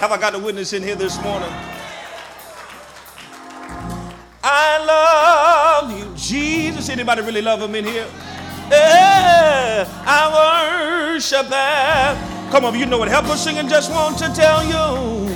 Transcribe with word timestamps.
Have 0.00 0.12
I 0.12 0.16
got 0.16 0.32
a 0.36 0.38
witness 0.38 0.72
in 0.74 0.84
here 0.84 0.94
this 0.94 1.20
morning? 1.24 1.50
I 4.44 4.78
love 4.86 5.98
you, 5.98 6.14
Jesus. 6.14 6.88
Anybody 6.88 7.20
really 7.22 7.42
love 7.42 7.60
him 7.60 7.74
in 7.74 7.84
here? 7.84 8.06
Yeah, 8.70 9.88
I 10.06 11.10
worship 11.10 11.46
him. 11.46 12.16
Come 12.52 12.64
on, 12.66 12.78
you 12.78 12.86
know 12.86 12.98
what? 12.98 13.08
Help 13.08 13.24
us 13.24 13.42
sing 13.42 13.58
and 13.58 13.68
just 13.68 13.90
want 13.90 14.16
to 14.18 14.32
tell 14.32 14.64
you. 14.64 15.34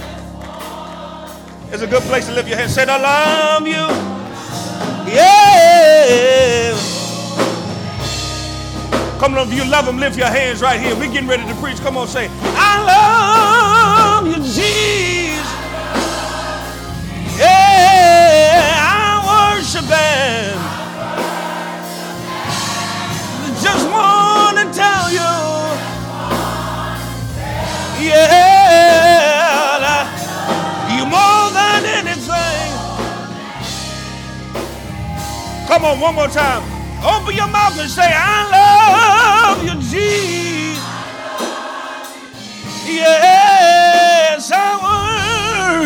It's 1.73 1.83
a 1.83 1.89
good 1.89 2.05
place 2.05 2.27
to 2.29 2.33
lift 2.33 2.49
your 2.49 2.57
hands. 2.57 2.73
Say, 2.73 2.85
I 2.87 2.99
love 2.99 3.67
you. 3.67 3.89
Yeah. 5.13 6.79
Come 9.19 9.35
on, 9.35 9.49
if 9.49 9.55
you 9.55 9.69
love 9.69 9.89
him, 9.89 9.99
lift 9.99 10.17
your 10.17 10.29
hands 10.29 10.63
right 10.63 10.81
here. 10.81 10.95
We're 10.95 11.13
getting 11.13 11.29
ready 11.29 11.45
to 11.49 11.55
preach. 11.57 11.79
Come 11.79 11.97
on, 11.97 12.07
say, 12.07 12.29
I 12.31 13.52
I 18.33 19.21
worship 19.31 19.85
him. 19.85 20.59
Just 23.63 23.85
want 23.91 24.59
to 24.59 24.65
tell 24.73 25.11
you. 25.11 25.33
Yeah, 28.03 29.79
you 30.97 31.05
more 31.07 31.51
than 31.53 31.85
anything. 32.01 32.71
Come 35.69 35.85
on, 35.85 36.01
one 36.01 36.15
more 36.15 36.29
time. 36.29 36.63
Open 37.05 37.35
your 37.35 37.49
mouth 37.49 37.79
and 37.79 37.91
say, 37.91 38.13
I 38.13 38.49
love 39.57 39.65
you, 39.65 39.75
Jesus. 39.81 40.83
Yes, 42.87 44.51
I 44.53 44.79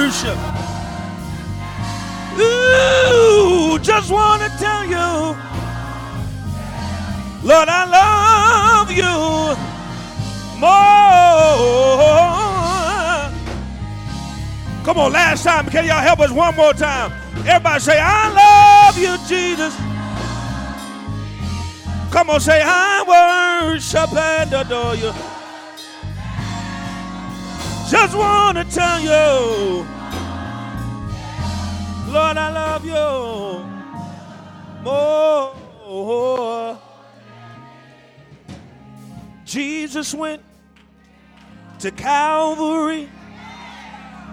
worship. 0.00 0.55
Ooh, 2.38 3.78
just 3.78 4.10
want 4.10 4.42
to 4.42 4.48
tell 4.58 4.84
you, 4.84 5.36
Lord, 7.42 7.68
I 7.68 7.84
love 7.86 8.90
you 8.90 9.56
more. 10.58 10.86
Come 14.84 14.98
on, 14.98 15.12
last 15.12 15.44
time. 15.44 15.66
Can 15.66 15.84
y'all 15.84 16.00
help 16.00 16.20
us 16.20 16.30
one 16.30 16.54
more 16.56 16.72
time? 16.72 17.12
Everybody 17.46 17.80
say, 17.80 17.98
I 18.00 18.28
love 18.32 18.98
you, 18.98 19.16
Jesus. 19.28 19.74
Come 22.12 22.30
on, 22.30 22.40
say, 22.40 22.62
I 22.64 23.02
worship 23.74 24.12
and 24.14 24.52
adore 24.52 24.94
you. 24.94 25.12
Just 27.90 28.16
want 28.16 28.58
to 28.58 28.64
tell 28.64 29.00
you, 29.00 29.86
Lord, 32.08 32.36
I 32.36 32.50
love 32.52 32.84
you 32.84 33.64
more. 34.84 36.78
Jesus 39.44 40.14
went 40.14 40.42
to 41.80 41.90
Calvary 41.90 43.08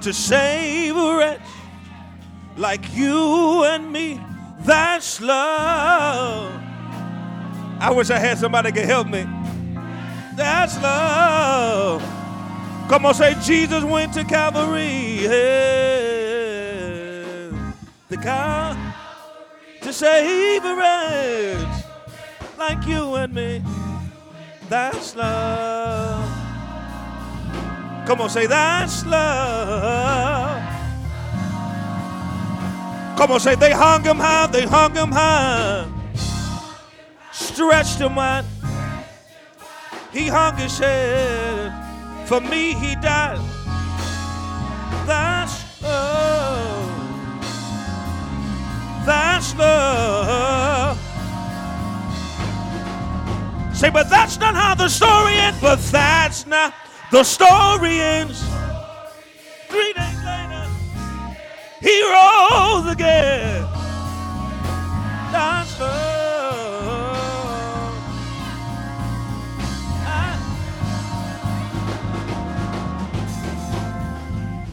to 0.02 0.14
save 0.14 0.96
a 0.98 1.18
wretch 1.18 1.42
like 2.58 2.96
you 2.96 3.64
and 3.66 3.92
me. 3.92 4.20
That's 4.62 5.22
love. 5.22 6.54
I 7.80 7.92
wish 7.92 8.10
I 8.10 8.20
had 8.20 8.38
somebody 8.38 8.72
could 8.72 8.86
help 8.86 9.08
me. 9.08 9.26
That's 10.36 10.82
love. 10.82 12.02
Come 12.90 13.06
on, 13.06 13.14
say 13.14 13.36
Jesus 13.44 13.84
went 13.84 14.14
to 14.14 14.24
Calvary. 14.24 15.24
Yeah. 15.24 16.23
The 18.14 18.22
car 18.22 18.78
to 19.82 19.92
save 19.92 20.64
a 20.64 20.76
wretch 20.76 21.86
like 22.60 22.86
you 22.86 23.16
and 23.16 23.34
me. 23.34 23.64
That's 24.70 25.16
love. 25.16 26.24
Come 28.06 28.22
on, 28.22 28.30
say 28.30 28.46
that's 28.46 29.04
love. 29.08 30.62
Come 33.18 33.32
on, 33.32 33.40
say 33.40 33.56
they 33.56 33.72
hung 33.72 34.04
him 34.04 34.18
high, 34.18 34.46
they 34.46 34.68
hung 34.68 34.94
him 34.94 35.12
high 35.12 35.88
stretched 37.54 38.00
him 38.00 38.16
wide. 38.16 38.46
He 40.12 40.28
hung 40.28 40.56
his 40.58 40.78
head. 40.78 41.72
For 42.28 42.40
me, 42.40 42.74
he 42.74 42.96
died. 42.96 43.40
That's 45.06 45.82
love. 45.82 46.33
That's 49.06 49.56
love. 49.56 50.98
Say, 53.76 53.90
but 53.90 54.10
that's 54.10 54.40
not 54.40 54.56
how 54.56 54.76
the 54.76 54.88
story 54.88 55.34
ends. 55.34 55.60
But 55.60 55.80
that's 55.92 56.46
not 56.48 56.74
the 57.12 57.24
story 57.24 58.00
ends. 58.00 58.42
Three 59.68 59.94
days 59.94 60.24
later, 60.24 60.68
he 61.82 62.04
rose 62.12 62.92
again. 62.92 63.64
That's 65.32 65.80
love. 65.80 66.34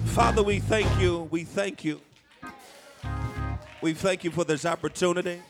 Father, 0.06 0.42
we 0.42 0.58
thank 0.60 1.00
you. 1.00 1.28
We 1.30 1.44
thank 1.44 1.84
you. 1.84 2.00
We 3.82 3.94
thank 3.94 4.24
you 4.24 4.30
for 4.30 4.44
this 4.44 4.66
opportunity. 4.66 5.40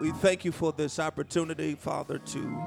We 0.00 0.10
thank 0.10 0.44
you 0.44 0.52
for 0.52 0.72
this 0.72 0.98
opportunity, 0.98 1.74
Father, 1.74 2.18
to 2.18 2.62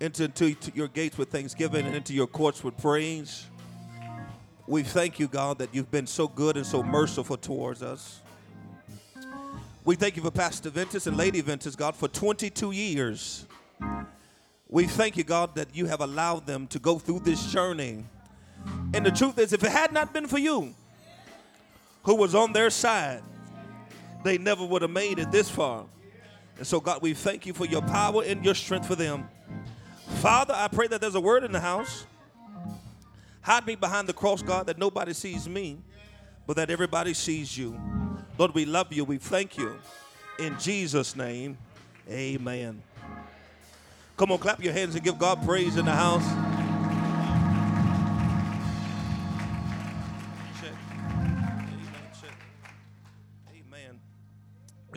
enter 0.00 0.24
into 0.24 0.56
your 0.74 0.88
gates 0.88 1.18
with 1.18 1.30
thanksgiving 1.30 1.86
and 1.86 1.94
into 1.94 2.14
your 2.14 2.26
courts 2.26 2.62
with 2.62 2.76
praise. 2.78 3.46
We 4.66 4.82
thank 4.82 5.18
you, 5.18 5.28
God, 5.28 5.58
that 5.58 5.74
you've 5.74 5.90
been 5.90 6.06
so 6.06 6.28
good 6.28 6.56
and 6.56 6.64
so 6.64 6.82
merciful 6.82 7.36
towards 7.36 7.82
us. 7.82 8.20
We 9.84 9.96
thank 9.96 10.16
you 10.16 10.22
for 10.22 10.30
Pastor 10.30 10.70
Ventus 10.70 11.06
and 11.06 11.16
Lady 11.16 11.40
Ventus, 11.40 11.74
God, 11.74 11.96
for 11.96 12.08
22 12.08 12.70
years. 12.72 13.46
We 14.68 14.86
thank 14.86 15.16
you, 15.16 15.24
God, 15.24 15.54
that 15.56 15.74
you 15.74 15.86
have 15.86 16.00
allowed 16.00 16.46
them 16.46 16.66
to 16.68 16.78
go 16.78 16.98
through 16.98 17.20
this 17.20 17.50
journey 17.50 18.04
and 18.94 19.04
the 19.04 19.10
truth 19.10 19.38
is, 19.38 19.52
if 19.52 19.62
it 19.62 19.70
had 19.70 19.92
not 19.92 20.12
been 20.12 20.26
for 20.26 20.38
you, 20.38 20.74
who 22.02 22.14
was 22.14 22.34
on 22.34 22.52
their 22.52 22.70
side, 22.70 23.22
they 24.24 24.38
never 24.38 24.64
would 24.64 24.82
have 24.82 24.90
made 24.90 25.18
it 25.18 25.30
this 25.30 25.50
far. 25.50 25.84
And 26.56 26.66
so, 26.66 26.80
God, 26.80 27.02
we 27.02 27.14
thank 27.14 27.46
you 27.46 27.52
for 27.52 27.66
your 27.66 27.82
power 27.82 28.22
and 28.24 28.44
your 28.44 28.54
strength 28.54 28.86
for 28.86 28.96
them. 28.96 29.28
Father, 30.16 30.54
I 30.56 30.68
pray 30.68 30.88
that 30.88 31.00
there's 31.00 31.14
a 31.14 31.20
word 31.20 31.44
in 31.44 31.52
the 31.52 31.60
house. 31.60 32.04
Hide 33.42 33.66
me 33.66 33.76
behind 33.76 34.08
the 34.08 34.12
cross, 34.12 34.42
God, 34.42 34.66
that 34.66 34.78
nobody 34.78 35.12
sees 35.12 35.48
me, 35.48 35.78
but 36.46 36.56
that 36.56 36.70
everybody 36.70 37.14
sees 37.14 37.56
you. 37.56 37.80
Lord, 38.36 38.54
we 38.54 38.64
love 38.64 38.92
you. 38.92 39.04
We 39.04 39.18
thank 39.18 39.56
you. 39.56 39.78
In 40.38 40.58
Jesus' 40.58 41.14
name, 41.16 41.56
amen. 42.10 42.82
Come 44.16 44.32
on, 44.32 44.38
clap 44.38 44.62
your 44.62 44.72
hands 44.72 44.94
and 44.96 45.04
give 45.04 45.18
God 45.18 45.44
praise 45.44 45.76
in 45.76 45.84
the 45.84 45.92
house. 45.92 46.47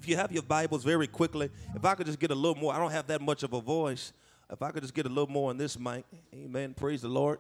If 0.01 0.07
you 0.07 0.15
have 0.15 0.31
your 0.31 0.41
Bibles 0.41 0.83
very 0.83 1.05
quickly, 1.05 1.51
if 1.75 1.85
I 1.85 1.93
could 1.93 2.07
just 2.07 2.17
get 2.17 2.31
a 2.31 2.35
little 2.35 2.55
more, 2.55 2.73
I 2.73 2.79
don't 2.79 2.89
have 2.89 3.05
that 3.05 3.21
much 3.21 3.43
of 3.43 3.53
a 3.53 3.61
voice. 3.61 4.13
If 4.51 4.63
I 4.63 4.71
could 4.71 4.81
just 4.81 4.95
get 4.95 5.05
a 5.05 5.09
little 5.09 5.29
more 5.29 5.51
on 5.51 5.57
this 5.57 5.77
mic, 5.77 6.05
amen. 6.33 6.73
Praise 6.73 7.03
the 7.03 7.07
Lord. 7.07 7.37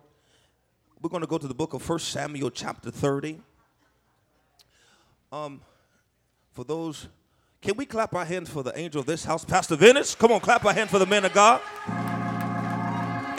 We're 1.01 1.09
going 1.09 1.21
to 1.21 1.27
go 1.27 1.39
to 1.39 1.47
the 1.47 1.55
book 1.55 1.73
of 1.73 1.81
First 1.81 2.09
Samuel, 2.09 2.51
chapter 2.51 2.91
30. 2.91 3.41
Um, 5.31 5.61
for 6.51 6.63
those, 6.63 7.07
can 7.61 7.75
we 7.77 7.87
clap 7.87 8.13
our 8.13 8.25
hands 8.25 8.47
for 8.47 8.61
the 8.61 8.77
angel 8.77 8.99
of 8.99 9.07
this 9.07 9.25
house, 9.25 9.43
Pastor 9.43 9.75
Venice? 9.75 10.13
Come 10.13 10.31
on, 10.31 10.39
clap 10.39 10.63
our 10.63 10.73
hands 10.73 10.91
for 10.91 10.99
the 10.99 11.07
man 11.07 11.25
of 11.25 11.33
God. 11.33 11.61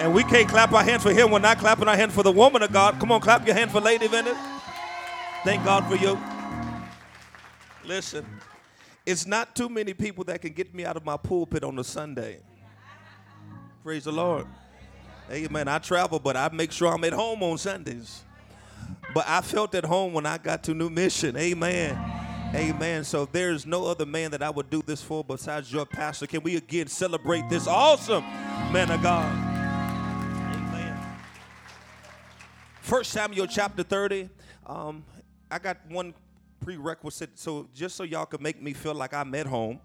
And 0.01 0.13
we 0.13 0.25
can't 0.25 0.49
clap 0.49 0.73
our 0.73 0.83
hands 0.83 1.05
for 1.05 1.13
him. 1.13 1.31
We're 1.31 1.39
not 1.39 1.59
clapping 1.59 1.87
our 1.87 1.97
hands 1.97 2.13
for 2.13 2.25
the 2.25 2.33
woman 2.33 2.61
of 2.61 2.73
God. 2.73 2.99
Come 2.99 3.13
on, 3.13 3.21
clap 3.21 3.47
your 3.47 3.55
hand 3.55 3.71
for 3.71 3.81
Lady 3.81 4.09
Venice. 4.09 4.37
Thank 5.45 5.65
God 5.65 5.87
for 5.89 5.95
you. 5.95 6.19
Listen, 7.85 8.27
it's 9.05 9.27
not 9.27 9.57
too 9.57 9.69
many 9.69 9.95
people 9.95 10.25
that 10.25 10.41
can 10.41 10.53
get 10.53 10.75
me 10.75 10.85
out 10.85 10.97
of 10.97 11.05
my 11.05 11.17
pulpit 11.17 11.65
on 11.65 11.79
a 11.79 11.85
Sunday. 11.85 12.41
Praise 13.83 14.05
the 14.05 14.13
Lord. 14.13 14.47
Amen. 15.31 15.67
I 15.67 15.79
travel, 15.79 16.19
but 16.19 16.37
I 16.37 16.49
make 16.53 16.73
sure 16.73 16.93
I'm 16.93 17.03
at 17.05 17.13
home 17.13 17.43
on 17.43 17.59
Sundays. 17.59 18.23
But 19.15 19.25
I 19.29 19.41
felt 19.41 19.75
at 19.75 19.85
home 19.85 20.13
when 20.13 20.27
I 20.27 20.39
got 20.39 20.63
to 20.65 20.75
New 20.75 20.91
Mission. 20.91 21.37
Amen. 21.37 21.99
Amen. 22.55 23.03
So 23.05 23.25
there's 23.25 23.67
no 23.67 23.87
other 23.87 24.07
man 24.07 24.31
that 24.33 24.43
I 24.43 24.51
would 24.51 24.69
do 24.69 24.83
this 24.83 25.03
for 25.03 25.25
besides 25.25 25.73
your 25.73 25.87
pastor. 25.87 26.27
Can 26.27 26.43
we 26.43 26.57
again 26.57 26.87
celebrate 26.87 27.49
this 27.49 27.67
awesome 27.67 28.23
man 28.73 28.91
of 28.91 29.03
God? 29.03 29.33
Amen. 30.55 31.17
First 32.83 33.11
Samuel 33.11 33.47
chapter 33.47 33.83
30. 33.83 34.29
Um, 34.67 35.05
I 35.51 35.59
got 35.59 35.79
one 35.89 36.15
prerequisite, 36.63 37.39
so 37.39 37.69
just 37.75 37.97
so 37.97 38.05
y'all 38.05 38.27
can 38.27 38.43
make 38.43 38.63
me 38.63 38.73
feel 38.73 38.95
like 38.95 39.13
I'm 39.13 39.35
at 39.35 39.47
home. 39.47 39.81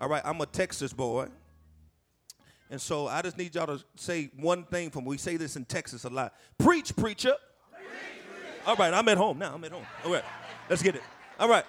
All 0.00 0.08
right, 0.08 0.22
I'm 0.24 0.40
a 0.40 0.46
Texas 0.46 0.92
boy. 0.92 1.28
And 2.70 2.80
so 2.80 3.06
I 3.06 3.22
just 3.22 3.38
need 3.38 3.54
y'all 3.54 3.66
to 3.66 3.82
say 3.96 4.30
one 4.36 4.64
thing 4.64 4.90
from 4.90 5.04
we 5.04 5.16
say 5.16 5.36
this 5.36 5.56
in 5.56 5.64
Texas 5.64 6.04
a 6.04 6.08
lot. 6.08 6.34
Preach, 6.58 6.94
preacher. 6.94 7.34
Preach, 7.72 7.84
preach. 7.84 8.66
All 8.66 8.76
right, 8.76 8.92
I'm 8.92 9.08
at 9.08 9.16
home 9.16 9.38
now. 9.38 9.54
I'm 9.54 9.64
at 9.64 9.72
home. 9.72 9.86
All 10.04 10.12
right, 10.12 10.24
let's 10.68 10.82
get 10.82 10.94
it. 10.94 11.02
All 11.40 11.48
right. 11.48 11.64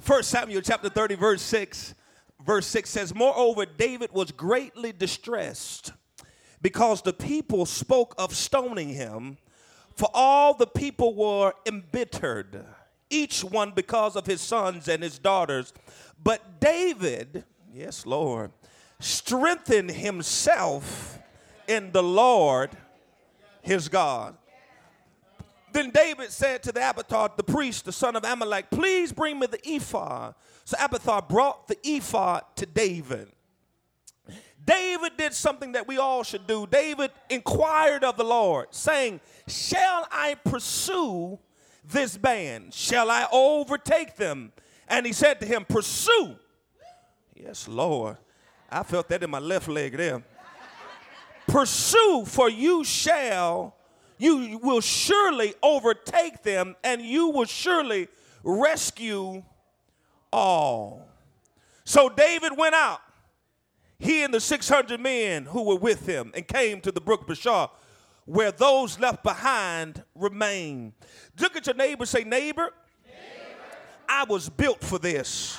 First 0.00 0.30
Samuel 0.30 0.62
chapter 0.62 0.88
30, 0.88 1.14
verse 1.14 1.42
6. 1.42 1.94
Verse 2.44 2.66
6 2.66 2.88
says, 2.88 3.14
Moreover, 3.14 3.66
David 3.66 4.12
was 4.12 4.32
greatly 4.32 4.92
distressed 4.92 5.92
because 6.62 7.02
the 7.02 7.12
people 7.12 7.66
spoke 7.66 8.14
of 8.18 8.34
stoning 8.34 8.88
him, 8.90 9.36
for 9.94 10.08
all 10.14 10.54
the 10.54 10.66
people 10.66 11.14
were 11.14 11.52
embittered, 11.66 12.64
each 13.10 13.44
one 13.44 13.72
because 13.72 14.16
of 14.16 14.26
his 14.26 14.40
sons 14.40 14.88
and 14.88 15.02
his 15.02 15.18
daughters. 15.18 15.72
But 16.22 16.60
David, 16.60 17.44
yes, 17.72 18.06
Lord, 18.06 18.52
strengthened 19.00 19.90
himself 19.90 21.18
in 21.68 21.92
the 21.92 22.02
Lord 22.02 22.70
his 23.62 23.88
God. 23.88 24.36
Then 25.72 25.90
David 25.90 26.30
said 26.30 26.62
to 26.64 26.72
the 26.72 26.88
Abiathar, 26.88 27.32
the 27.36 27.44
priest, 27.44 27.84
the 27.84 27.92
son 27.92 28.16
of 28.16 28.24
Amalek, 28.24 28.70
please 28.70 29.12
bring 29.12 29.38
me 29.38 29.46
the 29.46 29.60
ephod. 29.68 30.34
So 30.64 30.76
Abiathar 30.80 31.22
brought 31.22 31.68
the 31.68 31.76
ephod 31.84 32.42
to 32.56 32.66
David. 32.66 33.28
David 34.64 35.12
did 35.16 35.32
something 35.32 35.72
that 35.72 35.88
we 35.88 35.98
all 35.98 36.22
should 36.22 36.46
do. 36.46 36.66
David 36.66 37.10
inquired 37.28 38.04
of 38.04 38.16
the 38.16 38.24
Lord, 38.24 38.68
saying, 38.70 39.20
Shall 39.46 40.06
I 40.10 40.34
pursue 40.44 41.38
this 41.90 42.16
band? 42.16 42.74
Shall 42.74 43.10
I 43.10 43.26
overtake 43.32 44.16
them? 44.16 44.52
And 44.88 45.06
he 45.06 45.12
said 45.12 45.40
to 45.40 45.46
him, 45.46 45.64
Pursue. 45.68 46.36
Yes, 47.34 47.68
Lord. 47.68 48.16
I 48.70 48.82
felt 48.82 49.08
that 49.08 49.22
in 49.22 49.30
my 49.30 49.38
left 49.38 49.68
leg 49.68 49.96
there. 49.96 50.22
Pursue, 51.46 52.24
for 52.26 52.48
you 52.48 52.84
shall, 52.84 53.74
you 54.18 54.58
will 54.62 54.80
surely 54.80 55.54
overtake 55.62 56.42
them, 56.42 56.76
and 56.84 57.02
you 57.02 57.30
will 57.30 57.46
surely 57.46 58.08
rescue 58.44 59.42
all. 60.32 61.08
So 61.84 62.08
David 62.08 62.56
went 62.56 62.74
out 62.74 63.00
he 64.00 64.22
and 64.22 64.32
the 64.32 64.40
600 64.40 64.98
men 64.98 65.44
who 65.44 65.62
were 65.62 65.76
with 65.76 66.06
him 66.06 66.32
and 66.34 66.48
came 66.48 66.80
to 66.80 66.90
the 66.90 67.02
brook 67.02 67.28
Besor, 67.28 67.68
where 68.30 68.52
those 68.52 68.96
left 69.00 69.24
behind 69.24 70.04
remain. 70.14 70.92
Look 71.40 71.56
at 71.56 71.66
your 71.66 71.74
neighbor, 71.74 72.06
say, 72.06 72.22
neighbor, 72.22 72.72
neighbor. 73.04 73.16
I 74.08 74.22
was 74.22 74.48
built 74.48 74.80
for 74.84 75.00
this. 75.00 75.58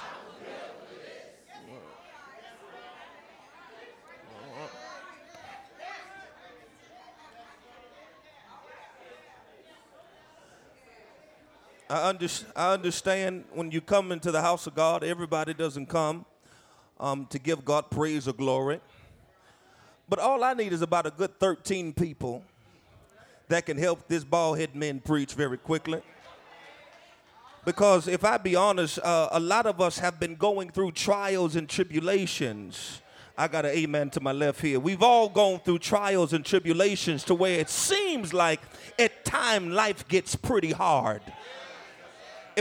I, 11.89 12.07
under, 12.07 12.27
I 12.56 12.71
understand 12.71 13.44
when 13.51 13.69
you 13.71 13.81
come 13.81 14.13
into 14.13 14.31
the 14.31 14.41
house 14.41 14.65
of 14.65 14.75
God, 14.75 15.03
everybody 15.03 15.53
doesn't 15.53 15.88
come 15.88 16.25
um, 17.01 17.25
to 17.31 17.38
give 17.38 17.65
God 17.65 17.91
praise 17.91 18.29
or 18.29 18.33
glory. 18.33 18.79
But 20.07 20.19
all 20.19 20.41
I 20.41 20.53
need 20.53 20.71
is 20.71 20.81
about 20.81 21.06
a 21.06 21.12
good 21.12 21.38
13 21.38 21.91
people 21.91 22.45
that 23.51 23.65
can 23.65 23.77
help 23.77 24.07
this 24.07 24.24
bald 24.24 24.59
head 24.59 24.75
man 24.75 25.00
preach 25.00 25.33
very 25.33 25.57
quickly. 25.57 26.01
Because 27.63 28.07
if 28.07 28.24
I 28.24 28.38
be 28.38 28.56
honest, 28.56 28.98
uh, 29.00 29.30
a 29.31 29.39
lot 29.39 29.65
of 29.68 29.80
us 29.80 30.00
have 30.00 30.19
been 30.19 30.36
going 30.36 30.71
through 30.71 30.94
trials 30.94 31.56
and 31.56 31.69
tribulations. 31.69 33.01
I 33.38 33.48
got 33.48 33.65
an 33.65 33.71
amen 33.71 34.09
to 34.12 34.21
my 34.21 34.31
left 34.31 34.62
here. 34.62 34.80
We've 34.80 35.03
all 35.03 35.30
gone 35.30 35.59
through 35.59 35.80
trials 35.80 36.33
and 36.33 36.44
tribulations 36.44 37.24
to 37.25 37.36
where 37.36 37.59
it 37.59 37.69
seems 37.69 38.33
like 38.33 38.62
at 38.98 39.24
time 39.25 39.69
life 39.71 40.07
gets 40.07 40.36
pretty 40.36 40.71
hard 40.71 41.21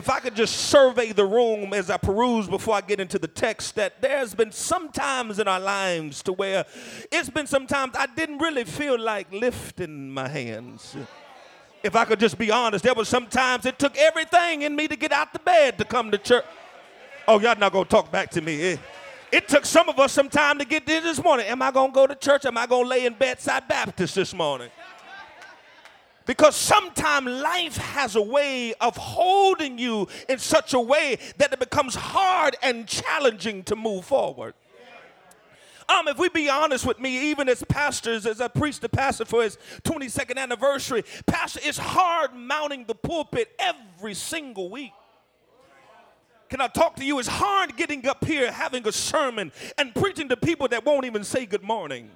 if 0.00 0.08
I 0.08 0.18
could 0.18 0.34
just 0.34 0.56
survey 0.56 1.12
the 1.12 1.26
room 1.26 1.74
as 1.74 1.90
I 1.90 1.98
peruse 1.98 2.48
before 2.48 2.74
I 2.74 2.80
get 2.80 3.00
into 3.00 3.18
the 3.18 3.28
text, 3.28 3.74
that 3.74 4.00
there's 4.00 4.34
been 4.34 4.50
some 4.50 4.88
times 4.88 5.38
in 5.38 5.46
our 5.46 5.60
lives 5.60 6.22
to 6.22 6.32
where 6.32 6.64
it's 7.12 7.28
been 7.28 7.46
sometimes 7.46 7.94
I 7.94 8.06
didn't 8.06 8.38
really 8.38 8.64
feel 8.64 8.98
like 8.98 9.30
lifting 9.30 10.10
my 10.10 10.26
hands. 10.26 10.96
If 11.82 11.96
I 11.96 12.06
could 12.06 12.18
just 12.18 12.38
be 12.38 12.50
honest, 12.50 12.82
there 12.82 12.94
was 12.94 13.10
sometimes 13.10 13.66
it 13.66 13.78
took 13.78 13.94
everything 13.98 14.62
in 14.62 14.74
me 14.74 14.88
to 14.88 14.96
get 14.96 15.12
out 15.12 15.34
the 15.34 15.38
bed 15.38 15.76
to 15.76 15.84
come 15.84 16.10
to 16.12 16.16
church. 16.16 16.46
Oh, 17.28 17.38
y'all 17.38 17.58
not 17.58 17.70
gonna 17.70 17.84
talk 17.84 18.10
back 18.10 18.30
to 18.30 18.40
me. 18.40 18.58
It, 18.58 18.80
it 19.30 19.48
took 19.48 19.66
some 19.66 19.90
of 19.90 19.98
us 19.98 20.12
some 20.12 20.30
time 20.30 20.58
to 20.60 20.64
get 20.64 20.86
there 20.86 21.02
this 21.02 21.22
morning. 21.22 21.44
Am 21.44 21.60
I 21.60 21.70
gonna 21.70 21.92
go 21.92 22.06
to 22.06 22.14
church? 22.14 22.46
Am 22.46 22.56
I 22.56 22.66
gonna 22.66 22.88
lay 22.88 23.04
in 23.04 23.12
bedside 23.12 23.68
Baptist 23.68 24.14
this 24.14 24.32
morning? 24.32 24.70
Because 26.30 26.54
sometimes 26.54 27.26
life 27.26 27.76
has 27.76 28.14
a 28.14 28.22
way 28.22 28.72
of 28.74 28.96
holding 28.96 29.80
you 29.80 30.06
in 30.28 30.38
such 30.38 30.74
a 30.74 30.78
way 30.78 31.18
that 31.38 31.52
it 31.52 31.58
becomes 31.58 31.96
hard 31.96 32.54
and 32.62 32.86
challenging 32.86 33.64
to 33.64 33.74
move 33.74 34.04
forward. 34.04 34.54
Um, 35.88 36.06
if 36.06 36.20
we 36.20 36.28
be 36.28 36.48
honest 36.48 36.86
with 36.86 37.00
me, 37.00 37.32
even 37.32 37.48
as 37.48 37.64
pastors, 37.64 38.26
as 38.26 38.40
I 38.40 38.46
preached 38.46 38.80
the 38.80 38.88
pastor 38.88 39.24
for 39.24 39.42
his 39.42 39.58
22nd 39.82 40.36
anniversary, 40.36 41.02
pastor, 41.26 41.58
it's 41.64 41.78
hard 41.78 42.32
mounting 42.32 42.84
the 42.84 42.94
pulpit 42.94 43.50
every 43.58 44.14
single 44.14 44.70
week. 44.70 44.92
Can 46.48 46.60
I 46.60 46.68
talk 46.68 46.94
to 46.94 47.04
you? 47.04 47.18
It's 47.18 47.26
hard 47.26 47.76
getting 47.76 48.06
up 48.06 48.24
here, 48.24 48.52
having 48.52 48.86
a 48.86 48.92
sermon, 48.92 49.50
and 49.76 49.92
preaching 49.96 50.28
to 50.28 50.36
people 50.36 50.68
that 50.68 50.86
won't 50.86 51.06
even 51.06 51.24
say 51.24 51.44
good 51.44 51.64
morning. 51.64 52.08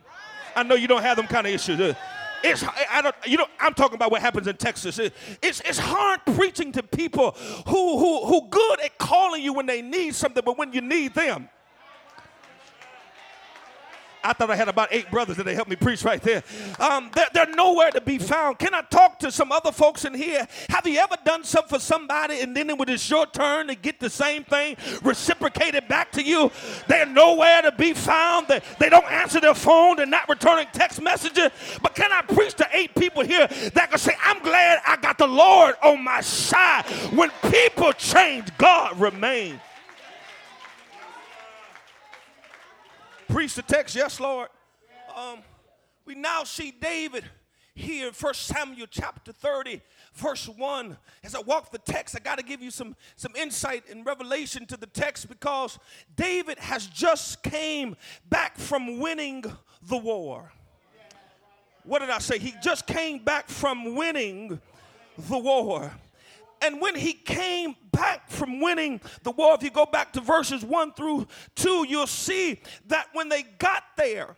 I 0.55 0.63
know 0.63 0.77
you 0.77 0.87
don't 0.87 1.03
have 1.03 1.17
them 1.17 1.27
kind 1.27 1.49
of 1.49 1.53
issues. 1.53 1.97
It's 2.45 2.63
I 2.91 3.01
don't 3.01 3.15
you 3.27 3.39
know 3.39 3.47
I'm 3.59 3.73
talking 3.73 3.95
about 3.95 4.11
what 4.11 4.21
happens 4.21 4.47
in 4.47 4.57
Texas. 4.57 4.99
it's 4.99 5.61
it's 5.61 5.79
hard 5.79 6.21
preaching 6.37 6.73
to 6.73 6.83
people 6.83 7.31
who 7.67 7.99
who 7.99 8.27
who 8.27 8.49
good 8.51 8.81
at 8.81 8.99
calling 8.99 9.43
you 9.43 9.55
when 9.55 9.65
they 9.65 9.81
need 9.81 10.15
something, 10.15 10.43
but 10.45 10.59
when 10.59 10.73
you 10.73 10.83
need 10.83 11.15
them, 11.15 11.49
I 14.25 14.33
thought 14.33 14.51
I 14.51 14.57
had 14.57 14.69
about 14.69 14.89
eight 14.91 15.11
brothers 15.11 15.37
that 15.37 15.45
they 15.45 15.55
helped 15.55 15.71
me 15.71 15.77
preach 15.77 16.03
right 16.03 16.21
there. 16.23 16.43
Um, 16.81 17.11
they're, 17.15 17.29
they're, 17.33 17.45
nowhere 17.55 17.91
to 17.91 18.01
be 18.01 18.19
found. 18.19 18.59
Can 18.59 18.75
I 18.75 18.81
talk 18.81 19.21
to 19.21 19.31
some 19.31 19.53
other 19.53 19.71
folks 19.71 20.05
in 20.05 20.15
here? 20.15 20.49
Have 20.71 20.87
you 20.87 20.99
ever 20.99 21.17
done 21.25 21.45
something 21.45 21.69
for 21.69 21.79
somebody 21.79 22.41
and 22.41 22.57
then 22.57 22.77
when 22.77 22.89
it's 22.89 23.09
your 23.09 23.27
turn 23.27 23.69
to 23.69 23.75
get 23.75 24.01
the 24.01 24.11
same 24.11 24.43
thing 24.45 24.77
reciprocated 25.03 25.87
back 25.87 26.11
to 26.13 26.23
you? 26.23 26.51
They're 26.89 27.07
nowhere 27.07 27.63
to 27.63 27.73
be 27.73 27.93
found. 27.93 28.49
They, 28.49 28.61
they 28.81 28.89
don't 28.89 29.05
answer 29.05 29.41
their 29.41 29.55
phone. 29.55 29.97
They're 29.97 30.07
not 30.07 30.29
returning 30.29 30.67
text 30.73 31.01
messages. 31.01 31.51
But 31.83 31.95
can 31.95 32.11
I 32.11 32.23
preach 32.23 32.55
to 32.55 32.69
eight 32.73 32.95
people 32.95 33.23
here 33.23 33.47
that 33.75 33.91
can 33.91 33.99
say, 33.99 34.15
I'm 34.25 34.43
glad 34.43 34.81
I 34.87 34.97
got 34.97 35.19
the 35.19 35.29
Lord 35.29 35.75
on 35.83 36.03
my 36.03 36.23
side. 36.23 36.87
When 37.13 37.31
people 37.51 37.93
change, 37.93 38.49
God 38.59 38.99
remains. 38.99 39.61
Preach 43.35 43.55
the 43.55 43.63
text, 43.63 43.97
yes, 43.97 44.21
Lord. 44.21 44.49
Um, 45.17 45.41
we 46.07 46.15
now 46.15 46.45
see 46.45 46.71
David 46.71 47.25
here 47.75 48.07
in 48.07 48.15
1 48.15 48.35
Samuel 48.35 48.87
chapter 48.89 49.33
30, 49.33 49.81
verse 50.15 50.49
1. 50.49 50.97
As 51.25 51.35
I 51.35 51.41
walk 51.41 51.73
the 51.73 51.79
text, 51.79 52.15
I 52.15 52.21
got 52.21 52.39
to 52.39 52.45
give 52.45 52.63
you 52.63 52.71
some, 52.71 52.95
some 53.17 53.35
insight 53.35 53.91
and 53.91 54.07
revelation 54.07 54.67
to 54.67 54.77
the 54.77 54.87
text 54.87 55.29
because 55.29 55.81
David 56.15 56.61
has 56.61 56.87
just 56.87 57.43
came 57.43 57.97
back 58.31 58.57
from 58.57 59.01
winning 59.01 59.45
the 59.83 59.99
war. 59.99 60.53
What 61.83 61.99
did 61.99 62.11
I 62.11 62.21
say? 62.21 62.39
He 62.39 62.55
just 62.63 62.87
came 62.87 63.19
back 63.19 63.49
from 63.49 63.97
winning 63.97 64.61
the 65.19 65.39
war. 65.39 65.91
And 66.65 66.81
when 66.81 66.95
he 66.95 67.13
came 67.13 67.77
back 67.93 68.31
from 68.31 68.59
winning 68.59 69.03
the 69.23 69.33
war, 69.33 69.55
if 69.55 69.63
you 69.63 69.71
go 69.71 69.85
back 69.85 70.15
to 70.15 70.23
verses 70.23 70.65
1 70.65 70.95
through 70.95 71.27
2, 71.57 71.87
you'll 71.87 72.07
see 72.07 72.63
that 72.87 73.09
when 73.13 73.29
they 73.29 73.43
got 73.43 73.83
there, 73.99 74.35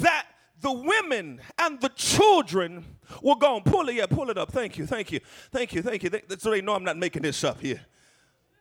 that 0.00 0.26
the 0.60 0.70
women 0.70 1.40
and 1.58 1.80
the 1.80 1.88
children 1.88 2.84
were 3.22 3.36
gone. 3.36 3.62
Pull 3.62 3.88
it, 3.88 3.94
yeah, 3.94 4.04
pull 4.04 4.28
it 4.28 4.36
up. 4.36 4.52
Thank 4.52 4.76
you, 4.76 4.86
thank 4.86 5.10
you, 5.10 5.20
thank 5.50 5.72
you, 5.72 5.80
thank 5.80 6.02
you. 6.02 6.10
So 6.38 6.50
they 6.50 6.60
know 6.60 6.74
I'm 6.74 6.84
not 6.84 6.98
making 6.98 7.22
this 7.22 7.42
up 7.42 7.58
here. 7.58 7.80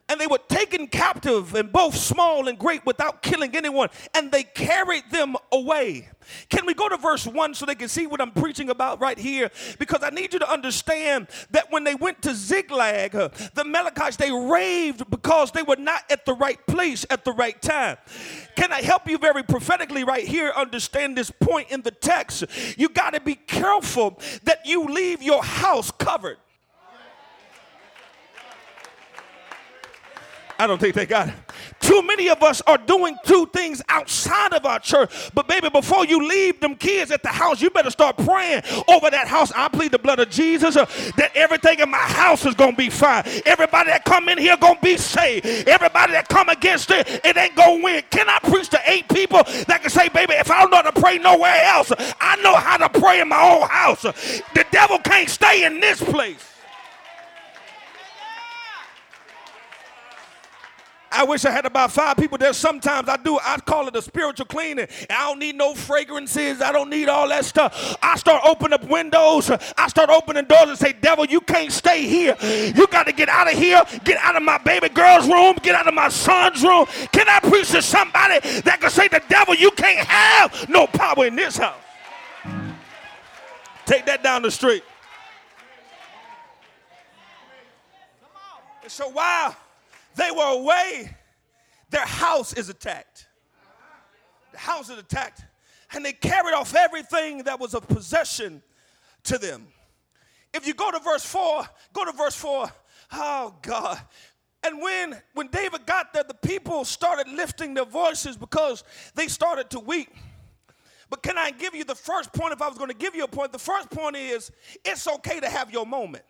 And 0.10 0.20
they 0.20 0.28
were 0.28 0.40
taken 0.50 0.88
captive, 0.88 1.54
and 1.56 1.72
both 1.72 1.96
small 1.96 2.48
and 2.48 2.58
great, 2.58 2.86
without 2.86 3.22
killing 3.22 3.56
anyone, 3.56 3.90
and 4.16 4.32
they 4.32 4.44
carried 4.44 5.04
them 5.12 5.36
away. 5.52 6.10
Can 6.50 6.66
we 6.66 6.74
go 6.74 6.90
to 6.90 6.98
verse 6.98 7.26
1 7.26 7.54
so 7.54 7.66
they 7.66 7.76
can 7.76 7.88
see 7.88 8.08
what 8.08 8.22
I'm 8.22 8.32
preaching 8.32 8.70
about 8.70 9.00
right 9.00 9.18
here? 9.18 9.50
Because 9.78 10.04
I 10.04 10.10
need 10.10 10.34
you 10.34 10.40
to 10.40 10.52
understand 10.52 11.28
that 11.52 11.72
when 11.72 11.84
they 11.84 11.96
went 11.96 12.22
to 12.24 12.34
Ziklag, 12.34 13.16
uh, 13.16 13.30
the 13.54 13.62
Amalekites, 13.62 14.18
they 14.18 14.32
raved 14.32 15.10
because 15.10 15.52
they 15.52 15.64
were 15.64 15.78
not 15.78 16.04
at 16.12 16.26
the 16.26 16.34
right 16.34 16.66
place 16.68 17.06
at 17.10 17.24
the 17.24 17.32
right 17.32 17.60
time. 17.62 17.98
Can 18.56 18.72
I 18.72 18.82
help 18.82 19.08
you 19.08 19.18
very 19.18 19.44
prophetically 19.44 20.04
right 20.04 20.26
here 20.26 20.52
understand 20.56 21.18
this 21.18 21.32
point 21.32 21.72
in 21.72 21.82
the 21.82 21.92
text? 21.92 22.46
You 22.78 22.90
got 22.90 23.14
to 23.14 23.22
be 23.22 23.36
careful 23.36 24.20
that 24.44 24.66
you 24.66 24.86
leave 24.86 25.22
your 25.22 25.44
house 25.44 25.92
covered. 25.92 26.38
I 30.60 30.68
don't 30.68 30.78
think 30.78 30.94
they 30.94 31.06
got 31.06 31.30
it. 31.30 31.34
Too 31.80 32.02
many 32.02 32.28
of 32.28 32.44
us 32.44 32.62
are 32.68 32.78
doing 32.78 33.18
two 33.26 33.46
things 33.48 33.82
outside 33.88 34.52
of 34.52 34.66
our 34.66 34.80
church. 34.80 35.10
But 35.34 35.48
baby, 35.48 35.70
before 35.70 36.06
you 36.06 36.28
leave 36.28 36.60
them 36.60 36.76
kids 36.76 37.12
at 37.12 37.24
the 37.24 37.30
house, 37.30 37.62
you 37.62 37.70
better 37.70 37.90
start 37.90 38.18
praying 38.18 38.64
over 38.90 39.10
that 39.10 39.30
house. 39.30 39.54
I 39.56 39.70
plead 39.70 39.94
the 39.94 40.00
blood 40.00 40.20
of 40.20 40.30
Jesus 40.30 40.76
uh, 40.76 40.84
that 41.16 41.32
everything 41.34 41.80
in 41.80 41.90
my 41.90 41.98
house 41.98 42.46
is 42.46 42.56
gonna 42.56 42.76
be 42.76 42.90
fine. 42.90 43.24
Everybody 43.46 43.92
that 43.92 44.04
come 44.04 44.28
in 44.28 44.38
here 44.38 44.58
gonna 44.58 44.78
be 44.82 44.98
saved. 44.98 45.46
Everybody 45.46 46.12
that 46.12 46.28
come 46.28 46.50
against 46.50 46.92
it, 46.92 47.08
it 47.24 47.38
ain't 47.38 47.56
gonna 47.56 47.82
win. 47.82 48.04
Can 48.10 48.28
I 48.28 48.40
preach 48.40 48.68
to 48.70 48.82
eight 48.86 49.08
people 49.08 49.44
that 49.68 49.80
can 49.80 49.90
say, 49.90 50.10
baby, 50.10 50.34
if 50.34 50.52
I 50.52 50.60
don't 50.60 50.72
know 50.72 50.78
how 50.78 50.92
to 50.92 51.00
pray 51.02 51.20
nowhere 51.20 51.64
else, 51.64 51.94
I 52.20 52.36
know 52.42 52.56
how 52.56 52.76
to 52.76 52.90
pray 53.00 53.22
in 53.22 53.30
my 53.30 53.42
own 53.42 53.70
house. 53.70 54.02
The 54.02 54.66
devil 54.72 55.00
can't 55.00 55.30
stay 55.30 55.64
in 55.64 55.80
this 55.80 56.04
place. 56.04 56.59
I 61.12 61.24
wish 61.24 61.46
I 61.46 61.52
had 61.52 61.66
about 61.66 61.92
five 61.92 62.18
people 62.18 62.38
there. 62.38 62.54
Sometimes 62.54 63.10
I 63.10 63.18
do. 63.18 63.40
I 63.42 63.58
call 63.60 63.88
it 63.88 63.96
a 63.96 64.02
spiritual 64.02 64.46
cleaning. 64.46 64.88
I 65.10 65.28
don't 65.28 65.40
need 65.40 65.56
no 65.56 65.74
fragrances. 65.74 66.62
I 66.62 66.72
don't 66.72 66.90
need 66.90 67.10
all 67.10 67.28
that 67.30 67.46
stuff. 67.46 67.98
I 68.02 68.16
start 68.16 68.44
opening 68.46 68.74
up 68.74 68.84
windows. 68.90 69.50
I 69.50 69.88
start 69.88 70.10
opening 70.10 70.46
doors 70.46 70.70
and 70.70 70.78
say, 70.78 70.94
Devil, 70.94 71.26
you 71.26 71.42
can't 71.42 71.72
stay 71.72 72.04
here. 72.04 72.36
You 72.42 72.88
got 72.88 73.08
to 73.08 73.12
get 73.12 73.30
out 73.30 73.52
of 73.52 73.58
here. 73.58 73.82
Get 74.04 74.18
out 74.18 74.36
of 74.36 74.44
my 74.44 74.58
baby 74.60 74.90
girl's 74.90 75.28
room. 75.28 75.56
Get 75.62 75.76
out 75.76 75.88
of 75.88 75.94
my 75.94 76.10
son's 76.10 76.62
room. 76.64 76.86
Can 77.12 77.28
I 77.28 77.40
preach 77.40 77.72
to 77.72 77.82
somebody 77.82 78.40
that 78.62 78.80
can 78.80 78.90
say, 78.90 79.08
The 79.08 79.22
devil, 79.30 79.56
you 79.56 79.72
can't 79.72 80.08
have 80.08 80.70
no 80.70 80.88
power 80.88 81.26
in 81.26 81.36
this 81.36 81.58
house? 81.58 81.76
Take 83.86 84.06
that 84.06 84.24
down 84.24 84.44
the 84.44 84.52
street. 84.52 84.84
so 88.90 89.08
while 89.10 89.56
they 90.20 90.32
were 90.32 90.52
away. 90.60 91.16
Their 91.90 92.06
house 92.06 92.54
is 92.54 92.70
attacked. 92.70 93.28
The 94.52 94.58
house 94.58 94.90
is 94.90 94.98
attacked. 94.98 95.44
And 95.94 96.06
they 96.06 96.14
carried 96.14 96.54
off 96.54 96.76
everything 96.76 97.44
that 97.44 97.60
was 97.60 97.74
a 97.74 97.82
possession 97.82 98.62
to 99.24 99.38
them. 99.38 99.68
If 100.54 100.68
you 100.68 100.74
go 100.74 100.92
to 100.92 101.00
verse 101.00 101.26
4, 101.26 101.64
go 101.94 102.06
to 102.06 102.12
verse 102.12 102.36
4. 102.36 102.72
Oh 103.14 103.56
God. 103.62 104.00
And 104.62 104.82
when 104.82 105.20
when 105.34 105.48
David 105.48 105.86
got 105.86 106.14
there, 106.14 106.24
the 106.24 106.34
people 106.34 106.84
started 106.84 107.28
lifting 107.30 107.74
their 107.74 107.86
voices 107.86 108.36
because 108.36 108.84
they 109.16 109.28
started 109.28 109.70
to 109.72 109.80
weep. 109.80 110.10
But 111.10 111.24
can 111.24 111.38
I 111.38 111.52
give 111.52 111.74
you 111.74 111.86
the 111.86 111.96
first 111.96 112.34
point? 112.34 112.54
If 112.54 112.62
I 112.62 112.68
was 112.68 112.78
going 112.78 112.90
to 112.90 112.96
give 112.96 113.16
you 113.16 113.24
a 113.24 113.28
point, 113.28 113.52
the 113.52 113.58
first 113.58 113.90
point 113.90 114.16
is 114.16 114.52
it's 114.86 115.08
okay 115.08 115.40
to 115.40 115.50
have 115.50 115.72
your 115.72 115.86
moment. 115.86 116.24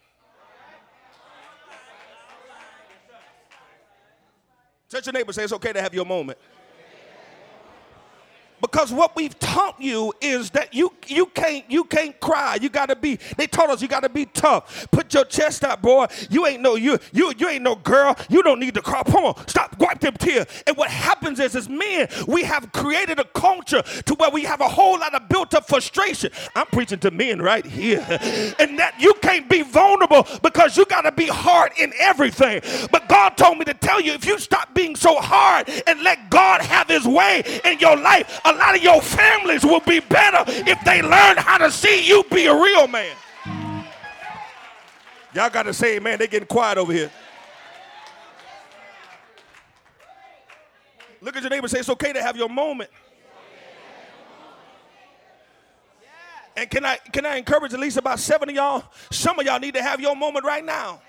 Touch 4.89 5.05
your 5.05 5.13
neighbor, 5.13 5.31
say 5.31 5.43
it's 5.43 5.53
okay 5.53 5.71
to 5.71 5.81
have 5.81 5.93
your 5.93 6.05
moment. 6.05 6.37
Because 8.61 8.91
what 8.91 9.15
we've 9.15 9.37
taught 9.39 9.81
you 9.81 10.13
is 10.21 10.51
that 10.51 10.73
you 10.73 10.93
you 11.07 11.27
can't 11.27 11.69
you 11.69 11.83
can't 11.85 12.19
cry. 12.19 12.57
You 12.61 12.69
gotta 12.69 12.95
be. 12.95 13.19
They 13.37 13.47
taught 13.47 13.69
us 13.69 13.81
you 13.81 13.87
gotta 13.87 14.09
be 14.09 14.25
tough. 14.25 14.87
Put 14.91 15.13
your 15.13 15.25
chest 15.25 15.63
out, 15.63 15.81
boy. 15.81 16.07
You 16.29 16.45
ain't 16.47 16.61
no 16.61 16.75
you 16.75 16.99
you 17.13 17.33
you 17.37 17.47
ain't 17.47 17.63
no 17.63 17.75
girl. 17.75 18.15
You 18.29 18.43
don't 18.43 18.59
need 18.59 18.73
to 18.75 18.81
cry. 18.81 19.03
Come 19.03 19.25
on, 19.25 19.47
stop, 19.47 19.77
wipe 19.79 19.99
them 19.99 20.15
tears. 20.15 20.45
And 20.67 20.77
what 20.77 20.89
happens 20.89 21.39
is, 21.39 21.55
as 21.55 21.69
men, 21.69 22.07
we 22.27 22.43
have 22.43 22.71
created 22.71 23.19
a 23.19 23.25
culture 23.25 23.81
to 23.81 24.13
where 24.15 24.29
we 24.29 24.43
have 24.43 24.61
a 24.61 24.67
whole 24.67 24.99
lot 24.99 25.13
of 25.13 25.27
built 25.29 25.53
up 25.53 25.67
frustration. 25.67 26.31
I'm 26.55 26.67
preaching 26.67 26.99
to 26.99 27.11
men 27.11 27.41
right 27.41 27.65
here, 27.65 28.05
and 28.59 28.79
that 28.79 28.95
you 28.99 29.13
can't 29.21 29.49
be 29.49 29.61
vulnerable 29.61 30.27
because 30.43 30.77
you 30.77 30.85
gotta 30.85 31.11
be 31.11 31.27
hard 31.27 31.71
in 31.77 31.93
everything. 31.99 32.61
But 32.91 33.07
God 33.07 33.37
told 33.37 33.57
me 33.57 33.65
to 33.65 33.73
tell 33.73 34.01
you, 34.01 34.13
if 34.13 34.25
you 34.25 34.37
stop 34.39 34.73
being 34.73 34.95
so 34.95 35.15
hard 35.19 35.69
and 35.87 36.01
let 36.03 36.29
God 36.29 36.61
have 36.61 36.87
His 36.87 37.05
way 37.07 37.43
in 37.65 37.79
your 37.79 37.97
life 37.97 38.41
a 38.49 38.53
lot 38.53 38.75
of 38.75 38.81
your 38.81 39.01
families 39.01 39.63
will 39.63 39.79
be 39.81 39.99
better 39.99 40.43
if 40.47 40.83
they 40.83 41.01
learn 41.01 41.37
how 41.37 41.57
to 41.57 41.71
see 41.71 42.07
you 42.07 42.23
be 42.31 42.45
a 42.45 42.55
real 42.55 42.87
man. 42.87 43.15
Y'all 45.33 45.49
got 45.49 45.63
to 45.63 45.73
say, 45.73 45.99
man, 45.99 46.17
they 46.17 46.27
getting 46.27 46.47
quiet 46.47 46.77
over 46.77 46.91
here. 46.91 47.11
Look 51.21 51.35
at 51.35 51.43
your 51.43 51.49
neighbor 51.49 51.67
say, 51.67 51.79
it's 51.79 51.89
okay 51.89 52.13
to 52.13 52.21
have 52.21 52.37
your 52.37 52.49
moment. 52.49 52.89
And 56.55 56.69
can 56.69 56.83
I 56.83 56.97
can 56.97 57.25
I 57.25 57.37
encourage 57.37 57.73
at 57.73 57.79
least 57.79 57.95
about 57.95 58.19
seven 58.19 58.49
of 58.49 58.55
y'all? 58.55 58.83
Some 59.11 59.39
of 59.39 59.45
y'all 59.45 59.59
need 59.59 59.75
to 59.75 59.81
have 59.81 60.01
your 60.01 60.15
moment 60.15 60.43
right 60.43 60.65
now. 60.65 61.01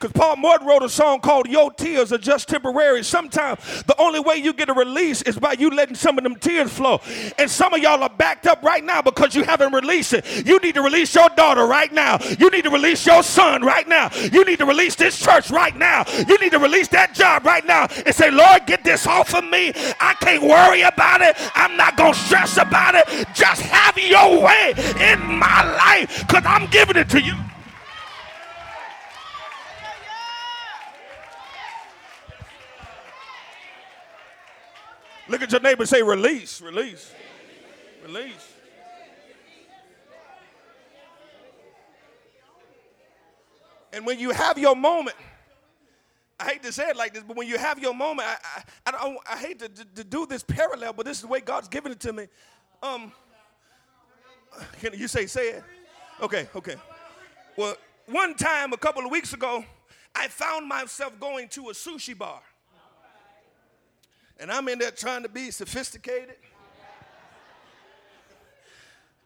Because 0.00 0.12
Paul 0.18 0.36
Morton 0.36 0.66
wrote 0.66 0.82
a 0.82 0.88
song 0.88 1.20
called 1.20 1.46
Your 1.46 1.70
Tears 1.70 2.10
Are 2.10 2.16
Just 2.16 2.48
Temporary. 2.48 3.04
Sometimes 3.04 3.82
the 3.82 3.94
only 4.00 4.18
way 4.18 4.36
you 4.36 4.54
get 4.54 4.70
a 4.70 4.72
release 4.72 5.20
is 5.20 5.38
by 5.38 5.52
you 5.52 5.68
letting 5.68 5.94
some 5.94 6.16
of 6.16 6.24
them 6.24 6.36
tears 6.36 6.72
flow. 6.72 7.02
And 7.38 7.50
some 7.50 7.74
of 7.74 7.80
y'all 7.80 8.02
are 8.02 8.08
backed 8.08 8.46
up 8.46 8.62
right 8.62 8.82
now 8.82 9.02
because 9.02 9.34
you 9.34 9.42
haven't 9.42 9.74
released 9.74 10.14
it. 10.14 10.46
You 10.46 10.58
need 10.60 10.76
to 10.76 10.82
release 10.82 11.14
your 11.14 11.28
daughter 11.28 11.66
right 11.66 11.92
now. 11.92 12.18
You 12.38 12.48
need 12.48 12.64
to 12.64 12.70
release 12.70 13.04
your 13.04 13.22
son 13.22 13.62
right 13.62 13.86
now. 13.86 14.10
You 14.32 14.42
need 14.46 14.60
to 14.60 14.64
release 14.64 14.94
this 14.94 15.18
church 15.18 15.50
right 15.50 15.76
now. 15.76 16.06
You 16.26 16.38
need 16.38 16.52
to 16.52 16.58
release 16.58 16.88
that 16.88 17.12
job 17.12 17.44
right 17.44 17.66
now 17.66 17.86
and 18.06 18.14
say, 18.14 18.30
Lord, 18.30 18.64
get 18.64 18.82
this 18.82 19.06
off 19.06 19.34
of 19.34 19.44
me. 19.44 19.74
I 20.00 20.14
can't 20.20 20.42
worry 20.42 20.80
about 20.80 21.20
it. 21.20 21.36
I'm 21.54 21.76
not 21.76 21.98
going 21.98 22.14
to 22.14 22.18
stress 22.18 22.56
about 22.56 22.94
it. 22.94 23.06
Just 23.34 23.60
have 23.60 23.98
your 23.98 24.42
way 24.42 24.72
in 25.12 25.20
my 25.36 25.76
life 25.76 26.26
because 26.26 26.44
I'm 26.46 26.70
giving 26.70 26.96
it 26.96 27.10
to 27.10 27.20
you. 27.20 27.34
Look 35.30 35.42
at 35.42 35.52
your 35.52 35.60
neighbor 35.60 35.86
say, 35.86 36.02
release, 36.02 36.60
release, 36.60 37.12
release. 38.04 38.52
And 43.92 44.04
when 44.04 44.18
you 44.18 44.30
have 44.30 44.58
your 44.58 44.74
moment, 44.74 45.16
I 46.40 46.46
hate 46.46 46.64
to 46.64 46.72
say 46.72 46.88
it 46.88 46.96
like 46.96 47.14
this, 47.14 47.22
but 47.22 47.36
when 47.36 47.46
you 47.46 47.58
have 47.58 47.78
your 47.78 47.94
moment, 47.94 48.26
I, 48.26 48.62
I, 48.86 48.90
I, 48.92 49.16
I 49.34 49.36
hate 49.36 49.60
to, 49.60 49.68
to, 49.68 49.84
to, 49.96 50.04
do 50.04 50.26
this 50.26 50.42
parallel, 50.42 50.94
but 50.94 51.06
this 51.06 51.18
is 51.18 51.22
the 51.22 51.28
way 51.28 51.40
God's 51.40 51.68
given 51.68 51.92
it 51.92 52.00
to 52.00 52.12
me. 52.12 52.26
Um, 52.82 53.12
can 54.80 54.94
you 54.98 55.06
say, 55.06 55.26
say 55.26 55.50
it? 55.50 55.64
Okay, 56.20 56.48
okay. 56.56 56.74
Well, 57.56 57.76
one 58.06 58.34
time 58.34 58.72
a 58.72 58.76
couple 58.76 59.04
of 59.04 59.12
weeks 59.12 59.32
ago, 59.32 59.64
I 60.12 60.26
found 60.26 60.66
myself 60.66 61.20
going 61.20 61.48
to 61.50 61.68
a 61.68 61.72
sushi 61.72 62.18
bar. 62.18 62.40
And 64.40 64.50
I'm 64.50 64.66
in 64.68 64.78
there 64.78 64.90
trying 64.90 65.22
to 65.22 65.28
be 65.28 65.50
sophisticated. 65.50 66.36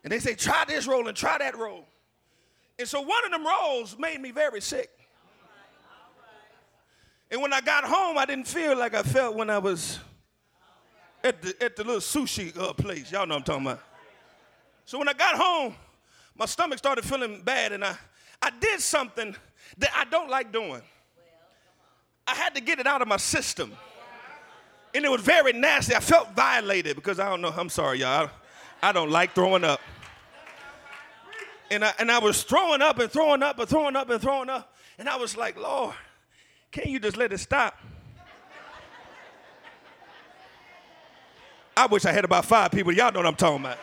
And 0.02 0.12
they 0.12 0.18
say, 0.18 0.35
try 0.35 0.64
this 0.66 0.87
roll 0.87 1.06
and 1.06 1.16
try 1.16 1.38
that 1.38 1.56
roll. 1.56 1.87
And 2.78 2.88
so 2.88 3.00
one 3.00 3.25
of 3.25 3.30
them 3.30 3.47
rolls 3.47 3.97
made 3.97 4.21
me 4.21 4.33
very 4.33 4.61
sick. 4.61 4.90
And 7.30 7.40
when 7.40 7.52
I 7.52 7.61
got 7.61 7.85
home, 7.85 8.18
I 8.18 8.26
didn't 8.26 8.49
feel 8.49 8.76
like 8.76 8.94
I 8.94 9.02
felt 9.02 9.37
when 9.37 9.49
I 9.50 9.59
was 9.59 10.00
at 11.23 11.40
the, 11.40 11.54
at 11.62 11.76
the 11.76 11.85
little 11.85 12.00
sushi 12.00 12.56
uh, 12.59 12.73
place. 12.73 13.11
Y'all 13.11 13.26
know 13.26 13.37
I'm 13.37 13.42
talking 13.42 13.66
about. 13.66 13.80
So 14.85 14.99
when 14.99 15.09
I 15.09 15.14
got 15.14 15.37
home, 15.37 15.75
my 16.37 16.47
stomach 16.47 16.78
started 16.78 17.04
feeling 17.04 17.40
bad, 17.42 17.73
and 17.73 17.85
I, 17.85 17.97
I 18.42 18.50
did 18.61 18.80
something 18.80 19.35
that 19.78 19.90
I 19.97 20.04
don't 20.04 20.28
like 20.28 20.52
doing. 20.52 20.83
I 22.26 22.35
had 22.35 22.54
to 22.56 22.61
get 22.61 22.78
it 22.78 22.87
out 22.87 23.00
of 23.00 23.09
my 23.09 23.16
system 23.16 23.73
and 24.94 25.04
it 25.04 25.10
was 25.10 25.22
very 25.22 25.52
nasty. 25.52 25.94
I 25.94 26.00
felt 26.00 26.34
violated 26.36 26.94
because 26.94 27.18
I 27.18 27.28
don't 27.28 27.40
know. 27.40 27.52
I'm 27.56 27.68
sorry, 27.68 27.98
y'all. 27.98 28.30
I, 28.80 28.92
don't 28.92 29.10
like 29.10 29.34
throwing 29.34 29.64
up. 29.64 29.80
And 31.70 31.84
I, 31.84 31.92
and 31.98 32.12
I 32.12 32.18
was 32.18 32.44
throwing 32.44 32.80
up 32.80 33.00
and 33.00 33.10
throwing 33.10 33.42
up 33.42 33.58
and 33.58 33.68
throwing 33.68 33.96
up 33.96 34.08
and 34.08 34.20
throwing 34.20 34.48
up. 34.48 34.72
And 34.98 35.08
I 35.08 35.16
was 35.16 35.36
like, 35.36 35.58
Lord, 35.58 35.94
can't 36.70 36.86
you 36.88 37.00
just 37.00 37.16
let 37.16 37.32
it 37.32 37.38
stop? 37.38 37.76
I 41.76 41.86
wish 41.86 42.04
I 42.04 42.12
had 42.12 42.24
about 42.24 42.44
five 42.44 42.70
people. 42.70 42.92
Y'all 42.92 43.10
know 43.10 43.18
what 43.18 43.26
I'm 43.26 43.34
talking 43.34 43.64
about. 43.64 43.78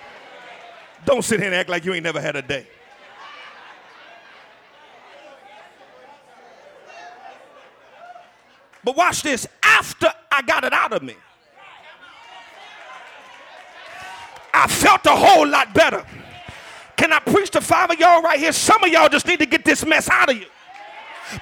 Don't 1.03 1.23
sit 1.23 1.39
here 1.39 1.47
and 1.47 1.55
act 1.55 1.67
like 1.69 1.83
you 1.83 1.93
ain't 1.93 2.03
never 2.03 2.21
had 2.21 2.37
a 2.37 2.41
day. 2.41 2.67
But 8.83 8.95
watch 8.95 9.23
this. 9.23 9.45
After 9.61 10.11
I 10.31 10.41
got 10.41 10.63
it 10.63 10.73
out 10.73 10.93
of 10.93 11.03
me, 11.03 11.15
I 14.53 14.67
felt 14.67 15.05
a 15.05 15.15
whole 15.15 15.47
lot 15.47 15.73
better. 15.73 16.05
Can 16.97 17.11
I 17.11 17.19
preach 17.19 17.49
to 17.51 17.61
five 17.61 17.89
of 17.89 17.99
y'all 17.99 18.21
right 18.21 18.39
here? 18.39 18.51
Some 18.51 18.83
of 18.83 18.89
y'all 18.91 19.09
just 19.09 19.25
need 19.25 19.39
to 19.39 19.45
get 19.45 19.65
this 19.65 19.85
mess 19.85 20.07
out 20.09 20.29
of 20.29 20.37
you. 20.37 20.45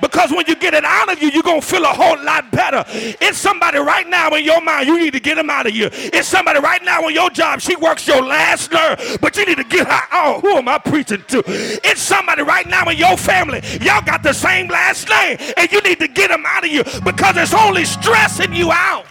Because 0.01 0.31
when 0.31 0.45
you 0.47 0.55
get 0.55 0.73
it 0.73 0.85
out 0.85 1.11
of 1.11 1.21
you, 1.21 1.29
you're 1.29 1.43
going 1.43 1.61
to 1.61 1.65
feel 1.67 1.83
a 1.83 1.87
whole 1.87 2.21
lot 2.23 2.51
better. 2.51 2.83
It's 2.87 3.37
somebody 3.37 3.79
right 3.79 4.07
now 4.07 4.33
in 4.35 4.43
your 4.43 4.61
mind, 4.61 4.87
you 4.87 4.99
need 4.99 5.13
to 5.13 5.19
get 5.19 5.35
them 5.35 5.49
out 5.49 5.67
of 5.67 5.75
you. 5.75 5.89
It's 5.91 6.27
somebody 6.27 6.59
right 6.59 6.83
now 6.83 7.05
on 7.05 7.13
your 7.13 7.29
job, 7.29 7.61
she 7.61 7.75
works 7.75 8.07
your 8.07 8.21
last 8.21 8.71
nerve, 8.71 9.17
but 9.21 9.37
you 9.37 9.45
need 9.45 9.57
to 9.57 9.63
get 9.63 9.87
her 9.87 10.01
out. 10.11 10.41
Who 10.41 10.51
am 10.57 10.67
I 10.67 10.77
preaching 10.77 11.23
to? 11.29 11.43
It's 11.47 12.01
somebody 12.01 12.43
right 12.43 12.67
now 12.67 12.87
in 12.89 12.97
your 12.97 13.17
family, 13.17 13.61
y'all 13.81 14.01
got 14.01 14.23
the 14.23 14.33
same 14.33 14.67
last 14.67 15.09
name, 15.09 15.37
and 15.57 15.71
you 15.71 15.81
need 15.81 15.99
to 15.99 16.07
get 16.07 16.29
them 16.29 16.43
out 16.45 16.65
of 16.65 16.71
you 16.71 16.83
because 17.03 17.37
it's 17.37 17.53
only 17.53 17.85
stressing 17.85 18.53
you 18.53 18.71
out. 18.71 19.05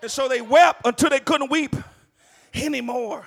And 0.00 0.10
so 0.10 0.28
they 0.28 0.40
wept 0.40 0.86
until 0.86 1.10
they 1.10 1.20
couldn't 1.20 1.50
weep 1.50 1.74
anymore. 2.54 3.26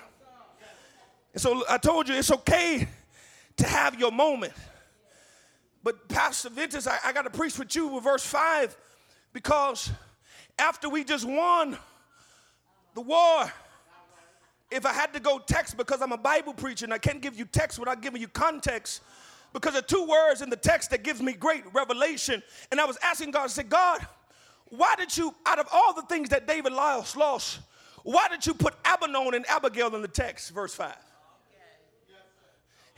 And 1.33 1.41
so 1.41 1.63
I 1.69 1.77
told 1.77 2.09
you 2.09 2.15
it's 2.15 2.31
okay 2.31 2.87
to 3.57 3.67
have 3.67 3.99
your 3.99 4.11
moment. 4.11 4.53
But 5.83 6.07
Pastor 6.07 6.49
Ventus, 6.49 6.87
I, 6.87 6.97
I 7.05 7.13
got 7.13 7.23
to 7.23 7.29
preach 7.29 7.57
with 7.57 7.75
you 7.75 7.87
with 7.87 8.03
verse 8.03 8.25
5 8.25 8.77
because 9.33 9.91
after 10.59 10.89
we 10.89 11.03
just 11.03 11.25
won 11.25 11.77
the 12.93 13.01
war, 13.01 13.51
if 14.69 14.85
I 14.85 14.93
had 14.93 15.13
to 15.13 15.19
go 15.19 15.39
text 15.39 15.77
because 15.77 16.01
I'm 16.01 16.11
a 16.11 16.17
Bible 16.17 16.53
preacher 16.53 16.85
and 16.85 16.93
I 16.93 16.97
can't 16.97 17.21
give 17.21 17.35
you 17.35 17.45
text 17.45 17.79
without 17.79 18.01
giving 18.01 18.21
you 18.21 18.27
context, 18.27 19.01
because 19.53 19.75
of 19.75 19.85
two 19.87 20.05
words 20.05 20.41
in 20.41 20.49
the 20.49 20.55
text 20.55 20.91
that 20.91 21.03
gives 21.03 21.21
me 21.21 21.33
great 21.33 21.63
revelation. 21.73 22.41
And 22.71 22.79
I 22.79 22.85
was 22.85 22.97
asking 23.03 23.31
God, 23.31 23.43
I 23.43 23.47
said, 23.47 23.69
God, 23.69 24.05
why 24.69 24.95
did 24.97 25.17
you, 25.17 25.35
out 25.45 25.59
of 25.59 25.67
all 25.73 25.93
the 25.93 26.03
things 26.03 26.29
that 26.29 26.47
David 26.47 26.71
lost, 26.71 27.17
lost 27.17 27.59
why 28.03 28.27
did 28.29 28.45
you 28.45 28.53
put 28.53 28.73
Absalom 28.83 29.33
and 29.33 29.45
Abigail 29.47 29.93
in 29.95 30.01
the 30.01 30.07
text, 30.07 30.51
verse 30.51 30.73
5? 30.73 30.95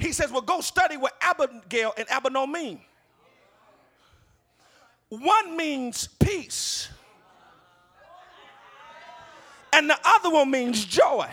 He 0.03 0.11
says, 0.11 0.33
Well, 0.33 0.41
go 0.41 0.59
study 0.59 0.97
what 0.97 1.13
Abigail 1.21 1.93
and 1.97 2.09
Absalom 2.11 2.51
mean. 2.51 2.81
One 5.07 5.55
means 5.55 6.09
peace, 6.19 6.89
and 9.71 9.89
the 9.89 9.97
other 10.03 10.29
one 10.29 10.51
means 10.51 10.83
joy. 10.83 11.29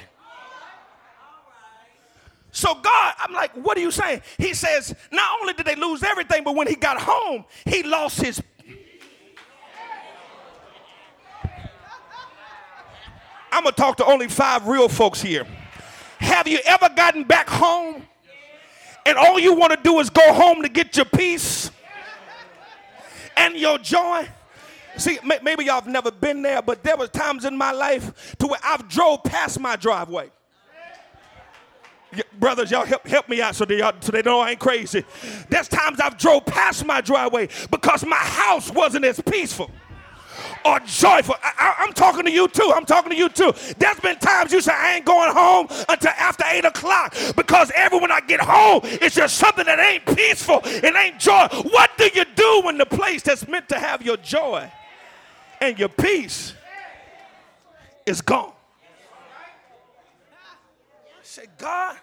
So, 2.53 2.75
God, 2.75 3.15
I'm 3.19 3.33
like, 3.33 3.53
what 3.55 3.77
are 3.77 3.81
you 3.81 3.91
saying? 3.91 4.23
He 4.37 4.55
says, 4.55 4.95
not 5.13 5.41
only 5.41 5.53
did 5.53 5.67
they 5.67 5.77
lose 5.77 6.03
everything, 6.03 6.43
but 6.43 6.57
when 6.57 6.67
he 6.67 6.75
got 6.75 7.01
home, 7.01 7.45
he 7.65 7.85
lost 7.85 8.21
his. 8.21 8.43
I'm 13.53 13.63
gonna 13.63 13.73
talk 13.73 13.97
to 13.99 14.05
only 14.05 14.29
five 14.29 14.67
real 14.67 14.89
folks 14.89 15.23
here. 15.23 15.47
Have 16.19 16.49
you 16.49 16.59
ever 16.67 16.89
gotten 16.95 17.25
back 17.25 17.49
home 17.49 18.03
and 19.11 19.19
all 19.19 19.41
you 19.41 19.55
want 19.55 19.73
to 19.73 19.79
do 19.83 19.99
is 19.99 20.09
go 20.09 20.33
home 20.33 20.63
to 20.63 20.69
get 20.69 20.97
your 20.97 21.05
peace 21.05 21.73
and 23.37 23.57
your 23.57 23.77
joy. 23.79 24.29
See, 24.97 25.19
maybe 25.43 25.65
y'all 25.65 25.75
have 25.77 25.89
never 25.89 26.13
been 26.13 26.43
there, 26.43 26.63
but 26.63 26.85
there 26.85 26.97
was 26.97 27.11
times 27.11 27.45
in 27.45 27.59
my 27.59 27.73
life 27.73 28.37
to 28.39 28.47
where 28.47 28.61
I've 28.63 28.89
drove 28.89 29.25
past 29.25 29.59
my 29.59 29.75
driveway. 29.75 30.31
Brothers, 32.39 32.71
y'all 32.71 32.85
help, 32.85 33.05
help 33.07 33.29
me 33.29 33.43
out 33.43 33.57
so 33.57 33.65
they, 33.65 33.81
so 34.01 34.13
they 34.13 34.23
know 34.23 34.41
I 34.41 34.51
ain't 34.51 34.61
crazy. 34.61 35.05
There's 35.49 35.69
times 35.69 35.99
I've 35.99 36.17
drove 36.17 36.47
past 36.47 36.85
my 36.85 37.01
driveway 37.01 37.49
because 37.71 38.05
my 38.07 38.17
house 38.17 38.71
wasn't 38.71 39.05
as 39.05 39.21
peaceful 39.21 39.73
or 40.65 40.81
joyful. 40.81 41.35
I, 41.43 41.85
am 41.87 41.93
talking 41.93 42.25
to 42.25 42.31
you 42.31 42.49
too. 42.49 42.73
I'm 42.75 42.85
talking 42.85 43.11
to 43.11 43.17
you 43.17 43.29
too. 43.29 43.53
There's 43.79 44.01
been 44.01 44.19
times 44.19 44.53
you 44.53 44.61
say, 44.61 44.73
I 44.75 44.97
ain't 44.97 45.05
going 45.05 45.33
home 45.33 45.67
until 45.89 46.11
after 46.11 46.45
8 46.47 46.65
o'clock 46.65 47.15
because 47.37 47.71
every 47.75 47.99
when 47.99 48.11
I 48.11 48.21
get 48.21 48.41
home, 48.41 48.81
it's 48.85 49.15
just 49.15 49.37
something 49.37 49.67
that 49.67 49.79
ain't 49.79 50.05
peaceful 50.17 50.61
It 50.65 50.95
ain't 50.95 51.19
joy. 51.19 51.49
What 51.71 51.91
do 51.99 52.09
you 52.15 52.25
do 52.35 52.63
when 52.65 52.79
the 52.79 52.87
place 52.87 53.23
that's 53.23 53.47
meant 53.49 53.69
to 53.71 53.79
have 53.79 54.03
your 54.03 54.17
joy 54.17 54.71
and 55.61 55.79
your 55.79 55.89
peace 55.89 56.55
is 58.07 58.21
gone? 58.21 58.53
I 58.53 58.55
Say, 61.23 61.47
God, 61.59 61.97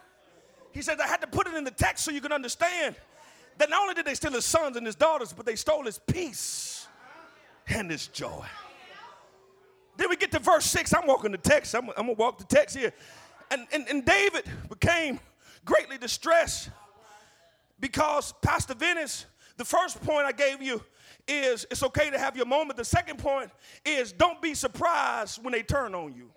he 0.71 0.81
said, 0.81 1.01
I 1.01 1.07
had 1.07 1.21
to 1.21 1.27
put 1.27 1.47
it 1.47 1.55
in 1.55 1.63
the 1.63 1.71
text 1.71 2.05
so 2.05 2.11
you 2.11 2.21
can 2.21 2.31
understand 2.31 2.95
that 3.57 3.69
not 3.69 3.81
only 3.81 3.95
did 3.95 4.05
they 4.05 4.13
steal 4.13 4.31
his 4.31 4.45
sons 4.45 4.77
and 4.77 4.85
his 4.85 4.95
daughters, 4.95 5.33
but 5.33 5.45
they 5.45 5.55
stole 5.55 5.83
his 5.83 5.99
peace 5.99 6.76
and 7.69 7.91
his 7.91 8.07
joy. 8.07 8.45
Then 9.97 10.09
we 10.09 10.15
get 10.15 10.31
to 10.31 10.39
verse 10.39 10.65
6. 10.65 10.93
I'm 10.93 11.07
walking 11.07 11.31
the 11.31 11.37
text. 11.37 11.73
I'm, 11.73 11.89
I'm 11.89 12.05
going 12.05 12.15
to 12.15 12.21
walk 12.21 12.37
the 12.37 12.43
text 12.43 12.77
here. 12.77 12.93
And, 13.49 13.65
and, 13.73 13.87
and 13.87 14.05
David 14.05 14.43
became 14.69 15.19
greatly 15.65 15.97
distressed 15.97 16.69
because 17.79 18.33
Pastor 18.41 18.75
Venice, 18.75 19.25
the 19.57 19.65
first 19.65 20.01
point 20.01 20.25
I 20.25 20.31
gave 20.31 20.61
you 20.61 20.83
is 21.27 21.65
it's 21.69 21.83
okay 21.83 22.09
to 22.09 22.17
have 22.17 22.37
your 22.37 22.45
moment. 22.45 22.77
The 22.77 22.85
second 22.85 23.17
point 23.17 23.51
is 23.85 24.11
don't 24.11 24.41
be 24.41 24.53
surprised 24.53 25.43
when 25.43 25.51
they 25.51 25.63
turn 25.63 25.95
on 25.95 26.13
you. 26.13 26.31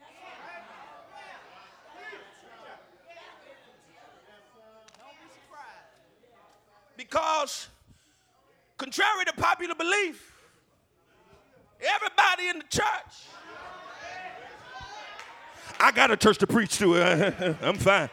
Because, 6.97 7.69
contrary 8.77 9.25
to 9.25 9.33
popular 9.33 9.75
belief, 9.75 10.30
Everybody 11.83 12.49
in 12.49 12.59
the 12.59 12.65
church. 12.69 12.85
I 15.79 15.93
got 15.93 16.11
a 16.11 16.17
church 16.17 16.39
to 16.39 16.47
preach 16.47 16.79
to. 16.79 17.57
I'm 17.63 17.77
fine. 17.77 18.11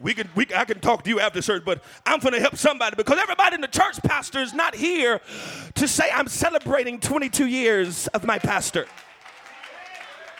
We 0.00 0.14
can, 0.14 0.28
we, 0.34 0.46
I 0.54 0.64
can 0.64 0.80
talk 0.80 1.04
to 1.04 1.10
you 1.10 1.20
after 1.20 1.40
church, 1.40 1.62
but 1.64 1.82
I'm 2.04 2.18
going 2.18 2.34
to 2.34 2.40
help 2.40 2.56
somebody 2.56 2.96
because 2.96 3.18
everybody 3.18 3.54
in 3.54 3.60
the 3.60 3.68
church 3.68 4.02
pastor 4.02 4.40
is 4.40 4.52
not 4.52 4.74
here 4.74 5.20
to 5.74 5.86
say 5.86 6.10
I'm 6.12 6.26
celebrating 6.26 6.98
22 6.98 7.46
years 7.46 8.08
of 8.08 8.24
my 8.24 8.38
pastor. 8.38 8.86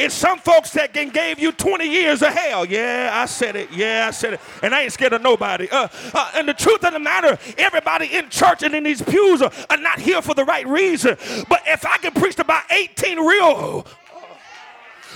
It's 0.03 0.17
some 0.17 0.41
folks 0.41 0.73
that 0.73 0.93
can 0.93 1.11
gave 1.11 1.39
you 1.39 1.53
20 1.53 1.87
years 1.89 2.23
of 2.23 2.31
hell. 2.31 2.65
Yeah, 2.65 3.11
I 3.13 3.27
said 3.27 3.55
it. 3.55 3.71
Yeah, 3.71 4.07
I 4.09 4.11
said 4.11 4.35
it. 4.35 4.41
And 4.61 4.75
I 4.75 4.83
ain't 4.83 4.93
scared 4.93 5.13
of 5.13 5.23
nobody. 5.23 5.69
Uh, 5.71 5.87
uh, 6.13 6.33
and 6.35 6.49
the 6.49 6.55
truth 6.55 6.85
of 6.85 6.93
the 6.93 6.99
matter, 6.99 7.39
everybody 7.57 8.07
in 8.07 8.29
church 8.29 8.65
and 8.65 8.75
in 8.75 8.83
these 8.83 9.01
pews 9.01 9.43
are, 9.43 9.53
are 9.71 9.77
not 9.77 10.01
here 10.01 10.21
for 10.21 10.35
the 10.35 10.45
right 10.45 10.67
reason. 10.67 11.17
But 11.49 11.63
if 11.67 11.87
I 11.87 11.99
can 11.99 12.11
preach 12.15 12.41
about 12.41 12.65
18 12.73 13.25
real 13.25 13.87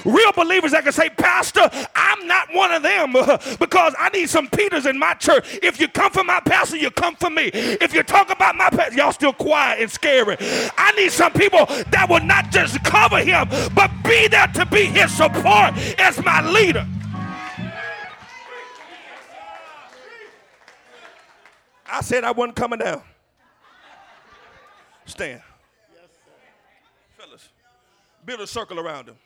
Real 0.05 0.33
believers 0.33 0.73
that 0.73 0.85
can 0.85 0.93
say, 0.93 1.09
Pastor, 1.11 1.69
I'm 1.95 2.27
not 2.27 2.49
one 2.53 2.73
of 2.73 2.83
them 2.83 3.13
because 3.59 3.95
I 3.99 4.11
need 4.13 4.29
some 4.29 4.49
Peters 4.49 4.87
in 4.87 4.99
my 4.99 5.15
church. 5.15 5.59
If 5.63 5.81
you 5.81 5.89
come 5.89 6.13
for 6.13 6.25
my 6.25 6.41
pastor, 6.41 6.77
you 6.77 6.91
come 6.91 7.17
for 7.17 7.31
me. 7.31 7.51
If 7.53 7.95
you 7.95 8.03
talk 8.03 8.31
about 8.31 8.57
my 8.57 8.71
pastor, 8.71 8.97
y'all 8.97 9.13
still 9.13 9.33
quiet 9.33 9.81
and 9.81 9.91
scary. 9.91 10.37
I 10.41 10.93
need 10.97 11.13
some 11.13 11.33
people 11.33 11.67
that 11.67 12.07
will 12.09 12.21
not 12.21 12.51
just 12.51 12.83
cover 12.85 13.19
him, 13.19 13.49
but 13.75 13.91
be 14.05 14.29
there 14.29 14.47
to 14.49 14.67
be 14.67 14.85
his 14.85 15.13
support 15.13 15.75
as 15.99 16.23
my 16.25 16.49
leader. 16.51 16.87
I 21.89 22.01
said 22.03 22.25
I 22.25 22.33
wasn't 22.33 22.57
coming 22.57 22.79
down. 22.79 23.03
Stand. 25.07 25.41
Fellas, 27.17 27.49
build 28.25 28.41
a 28.41 28.47
circle 28.47 28.81
around 28.81 29.09
him. 29.09 29.17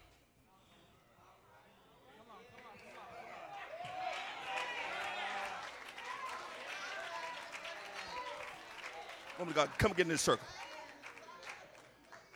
God, 9.55 9.71
come 9.79 9.93
get 9.93 10.03
in 10.03 10.09
this 10.09 10.21
circle. 10.21 10.47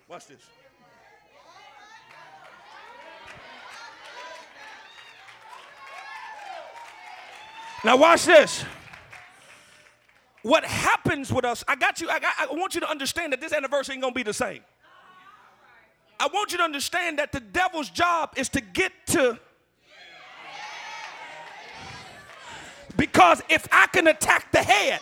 Watch 0.09 0.27
this. 0.27 0.41
Now 7.85 7.99
watch 7.99 8.25
this. 8.25 8.65
What 10.43 10.65
happens 10.65 11.33
with 11.33 11.45
us, 11.45 11.65
I 11.69 11.77
got 11.77 12.01
you, 12.01 12.09
I, 12.09 12.19
got, 12.19 12.33
I 12.39 12.47
want 12.53 12.75
you 12.75 12.81
to 12.81 12.91
understand 12.91 13.33
that 13.33 13.41
this 13.41 13.53
anniversary 13.53 13.95
ain't 13.95 14.03
gonna 14.03 14.15
be 14.15 14.23
the 14.23 14.33
same. 14.33 14.61
I 16.19 16.29
want 16.29 16.53
you 16.53 16.59
to 16.59 16.65
understand 16.65 17.19
that 17.19 17.33
the 17.33 17.41
devil's 17.41 17.91
job 17.91 18.35
is 18.37 18.49
to 18.51 18.61
get 18.61 18.93
to 19.09 19.39
because 22.97 23.43
if 23.49 23.67
I 23.73 23.87
can 23.89 24.07
attack 24.07 24.53
the 24.53 24.63
head, 24.63 25.01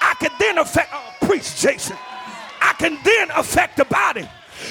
I 0.00 0.14
can 0.18 0.30
then 0.38 0.58
affect, 0.58 0.92
uh, 0.92 0.98
oh, 1.00 1.26
preach, 1.26 1.60
Jason. 1.60 1.96
I 2.60 2.72
can 2.74 2.98
then 3.04 3.30
affect 3.30 3.76
the 3.76 3.84
body. 3.84 4.28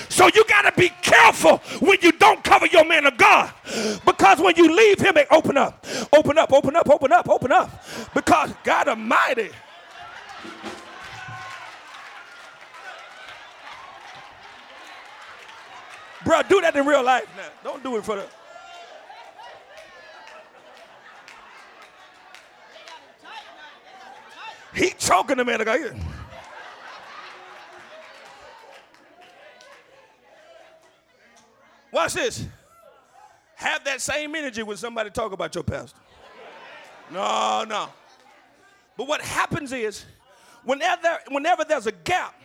So 0.10 0.28
you 0.34 0.44
got 0.46 0.64
to 0.64 0.80
be 0.80 0.90
careful 1.02 1.58
when 1.80 1.98
you 2.02 2.12
don't 2.14 2.44
cover 2.44 2.66
your 2.68 2.86
man 2.86 3.06
of 3.06 3.18
God. 3.18 3.54
Because 4.06 4.40
when 4.40 4.56
you 4.56 4.76
leave 4.76 5.00
him, 5.00 5.14
they 5.14 5.26
open 5.30 5.58
up, 5.58 5.86
open 6.12 6.38
up, 6.38 6.52
open 6.52 6.76
up, 6.76 6.90
open 6.90 7.12
up, 7.12 7.30
open 7.30 7.52
up. 7.52 7.86
Because 8.14 8.52
God 8.64 8.88
Almighty. 8.88 9.50
Bro, 16.24 16.42
do 16.50 16.60
that 16.62 16.76
in 16.76 16.86
real 16.86 17.04
life 17.04 17.28
now. 17.38 17.50
Don't 17.64 17.84
do 17.84 17.98
it 17.98 18.04
for 18.04 18.16
the. 18.16 18.26
He 24.76 24.90
choking 24.92 25.38
the 25.38 25.46
man 25.46 25.62
of 25.62 25.66
God. 25.66 25.96
Watch 31.92 32.14
this. 32.14 32.46
Have 33.56 33.86
that 33.86 34.02
same 34.02 34.36
energy 34.36 34.64
when 34.64 34.76
somebody 34.76 35.10
talk 35.10 35.32
about 35.32 35.56
your 35.56 35.64
pastor. 35.64 35.98
No, 37.10 37.64
no. 37.68 37.88
But 38.98 39.08
what 39.08 39.22
happens 39.22 39.72
is, 39.72 40.06
whenever, 40.66 41.20
whenever 41.30 41.64
there's 41.64 41.88
a 41.88 41.94
gap, 41.94 42.36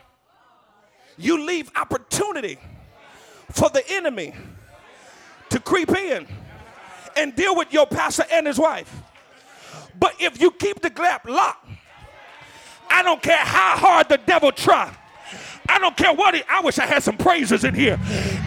you 1.18 1.44
leave 1.44 1.70
opportunity 1.74 2.58
for 3.50 3.68
the 3.70 3.82
enemy 3.90 4.34
to 5.48 5.58
creep 5.58 5.90
in 5.90 6.28
and 7.16 7.34
deal 7.34 7.56
with 7.56 7.72
your 7.72 7.86
pastor 7.86 8.24
and 8.30 8.46
his 8.46 8.58
wife. 8.58 9.02
But 9.98 10.14
if 10.20 10.40
you 10.40 10.52
keep 10.52 10.80
the 10.80 10.90
gap 10.90 11.28
locked, 11.28 11.66
I 12.90 13.02
don't 13.02 13.22
care 13.22 13.36
how 13.36 13.76
hard 13.76 14.08
the 14.08 14.18
devil 14.18 14.52
try. 14.52 14.94
I 15.68 15.78
don't 15.78 15.96
care 15.96 16.12
what 16.12 16.34
he, 16.34 16.42
I 16.48 16.60
wish 16.62 16.78
I 16.80 16.86
had 16.86 17.02
some 17.02 17.16
praises 17.16 17.62
in 17.62 17.74
here. 17.74 17.96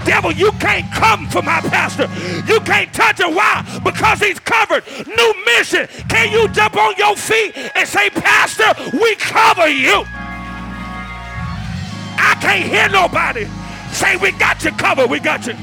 Devil, 0.05 0.33
you 0.33 0.51
can't 0.53 0.91
come 0.93 1.29
for 1.29 1.41
my 1.41 1.61
pastor. 1.61 2.09
You 2.51 2.59
can't 2.61 2.93
touch 2.93 3.21
him. 3.21 3.33
Why? 3.33 3.63
Because 3.83 4.19
he's 4.19 4.39
covered. 4.39 4.83
New 5.07 5.33
mission. 5.45 5.87
Can 6.09 6.33
you 6.33 6.49
jump 6.49 6.75
on 6.75 6.95
your 6.97 7.15
feet 7.15 7.55
and 7.55 7.87
say, 7.87 8.09
Pastor, 8.09 8.73
we 8.97 9.15
cover 9.15 9.69
you? 9.69 10.03
I 12.15 12.35
can't 12.41 12.69
hear 12.69 12.89
nobody 12.89 13.47
say, 13.93 14.17
We 14.17 14.31
got 14.31 14.63
you 14.63 14.71
covered. 14.71 15.09
We 15.09 15.19
got 15.19 15.47
you. 15.47 15.53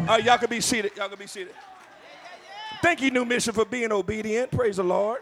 All 0.00 0.16
right, 0.16 0.24
y'all 0.24 0.38
can 0.38 0.48
be 0.48 0.60
seated. 0.60 0.92
Y'all 0.96 1.08
can 1.08 1.18
be 1.18 1.26
seated. 1.26 1.54
Thank 2.82 3.02
you, 3.02 3.10
New 3.10 3.26
Mission, 3.26 3.52
for 3.52 3.66
being 3.66 3.92
obedient. 3.92 4.50
Praise 4.50 4.76
the 4.76 4.82
Lord. 4.82 5.20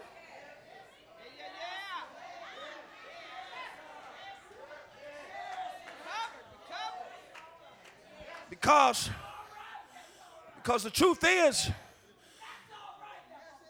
Because, 8.49 9.09
because 10.55 10.83
the 10.83 10.89
truth 10.89 11.23
is, 11.23 11.69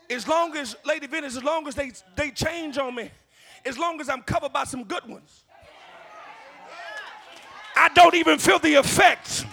as 0.09 0.27
long 0.27 0.55
as, 0.55 0.75
Lady 0.85 1.07
Venice, 1.07 1.35
as 1.35 1.43
long 1.43 1.67
as 1.67 1.75
they, 1.75 1.91
they 2.15 2.31
change 2.31 2.77
on 2.77 2.95
me, 2.95 3.11
as 3.65 3.77
long 3.77 3.99
as 4.01 4.09
I'm 4.09 4.21
covered 4.21 4.53
by 4.53 4.63
some 4.63 4.83
good 4.83 5.07
ones, 5.07 5.43
I 7.75 7.89
don't 7.89 8.15
even 8.15 8.37
feel 8.39 8.59
the 8.59 8.75
effects 8.75 9.45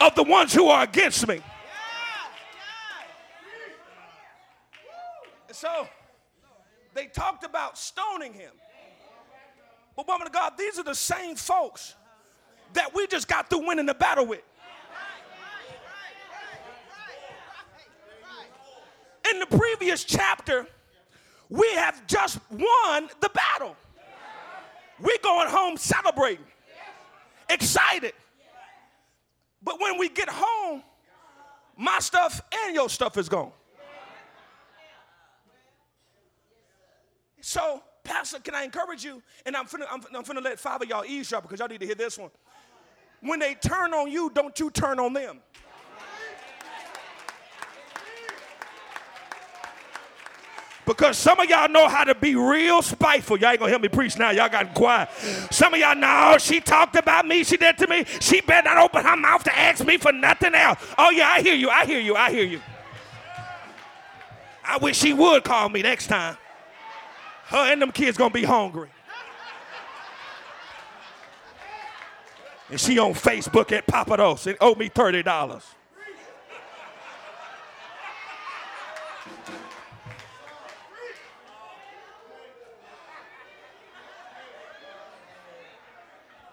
of 0.00 0.14
the 0.14 0.22
ones 0.22 0.52
who 0.52 0.68
are 0.68 0.82
against 0.82 1.26
me. 1.26 1.40
So 5.62 5.86
they 6.92 7.06
talked 7.06 7.44
about 7.44 7.78
stoning 7.78 8.32
him. 8.32 8.50
But, 9.94 10.08
woman 10.08 10.26
of 10.26 10.32
God, 10.32 10.54
these 10.58 10.76
are 10.76 10.82
the 10.82 10.94
same 10.94 11.36
folks 11.36 11.94
that 12.72 12.92
we 12.92 13.06
just 13.06 13.28
got 13.28 13.48
through 13.48 13.64
winning 13.68 13.86
the 13.86 13.94
battle 13.94 14.26
with. 14.26 14.42
In 19.30 19.38
the 19.38 19.46
previous 19.46 20.02
chapter, 20.02 20.66
we 21.48 21.72
have 21.74 22.08
just 22.08 22.40
won 22.50 23.08
the 23.20 23.30
battle. 23.32 23.76
We're 24.98 25.22
going 25.22 25.48
home 25.48 25.76
celebrating, 25.76 26.44
excited. 27.48 28.14
But 29.62 29.80
when 29.80 29.96
we 29.96 30.08
get 30.08 30.28
home, 30.28 30.82
my 31.76 32.00
stuff 32.00 32.40
and 32.64 32.74
your 32.74 32.88
stuff 32.88 33.16
is 33.16 33.28
gone. 33.28 33.52
So, 37.42 37.82
Pastor, 38.04 38.38
can 38.38 38.54
I 38.54 38.62
encourage 38.62 39.04
you? 39.04 39.20
And 39.44 39.56
I'm 39.56 39.66
finna, 39.66 39.84
I'm, 39.90 40.00
I'm 40.14 40.22
finna 40.22 40.42
let 40.42 40.58
five 40.58 40.80
of 40.80 40.88
y'all 40.88 41.04
eavesdrop 41.04 41.42
because 41.42 41.58
y'all 41.58 41.68
need 41.68 41.80
to 41.80 41.86
hear 41.86 41.96
this 41.96 42.16
one. 42.16 42.30
When 43.20 43.40
they 43.40 43.54
turn 43.54 43.92
on 43.92 44.10
you, 44.10 44.30
don't 44.30 44.58
you 44.58 44.70
turn 44.70 44.98
on 44.98 45.12
them. 45.12 45.40
Because 50.84 51.16
some 51.16 51.38
of 51.40 51.48
y'all 51.48 51.68
know 51.68 51.88
how 51.88 52.04
to 52.04 52.14
be 52.14 52.34
real 52.34 52.82
spiteful. 52.82 53.38
Y'all 53.38 53.50
ain't 53.50 53.60
gonna 53.60 53.70
help 53.70 53.82
me 53.82 53.88
preach 53.88 54.18
now. 54.18 54.30
Y'all 54.30 54.48
got 54.48 54.74
quiet. 54.74 55.08
Some 55.50 55.74
of 55.74 55.80
y'all 55.80 55.94
know 55.94 56.36
she 56.38 56.60
talked 56.60 56.96
about 56.96 57.26
me. 57.26 57.44
She 57.44 57.56
did 57.56 57.78
to 57.78 57.86
me. 57.88 58.04
She 58.20 58.40
better 58.40 58.68
not 58.68 58.78
open 58.78 59.04
her 59.04 59.16
mouth 59.16 59.44
to 59.44 59.56
ask 59.56 59.84
me 59.84 59.96
for 59.96 60.12
nothing 60.12 60.54
else. 60.54 60.78
Oh, 60.98 61.10
yeah, 61.10 61.28
I 61.28 61.40
hear 61.40 61.54
you. 61.54 61.70
I 61.70 61.86
hear 61.86 62.00
you. 62.00 62.16
I 62.16 62.30
hear 62.30 62.44
you. 62.44 62.60
I 64.64 64.78
wish 64.78 64.98
she 64.98 65.12
would 65.12 65.44
call 65.44 65.68
me 65.68 65.82
next 65.82 66.06
time. 66.08 66.36
Her 67.52 67.70
and 67.70 67.82
them 67.82 67.92
kids 67.92 68.16
gonna 68.16 68.32
be 68.32 68.44
hungry. 68.44 68.88
And 72.70 72.80
she 72.80 72.98
on 72.98 73.12
Facebook 73.12 73.70
at 73.72 73.86
Pappadeaux 73.86 74.46
and 74.46 74.56
owe 74.62 74.74
me 74.74 74.88
$30. 74.88 75.62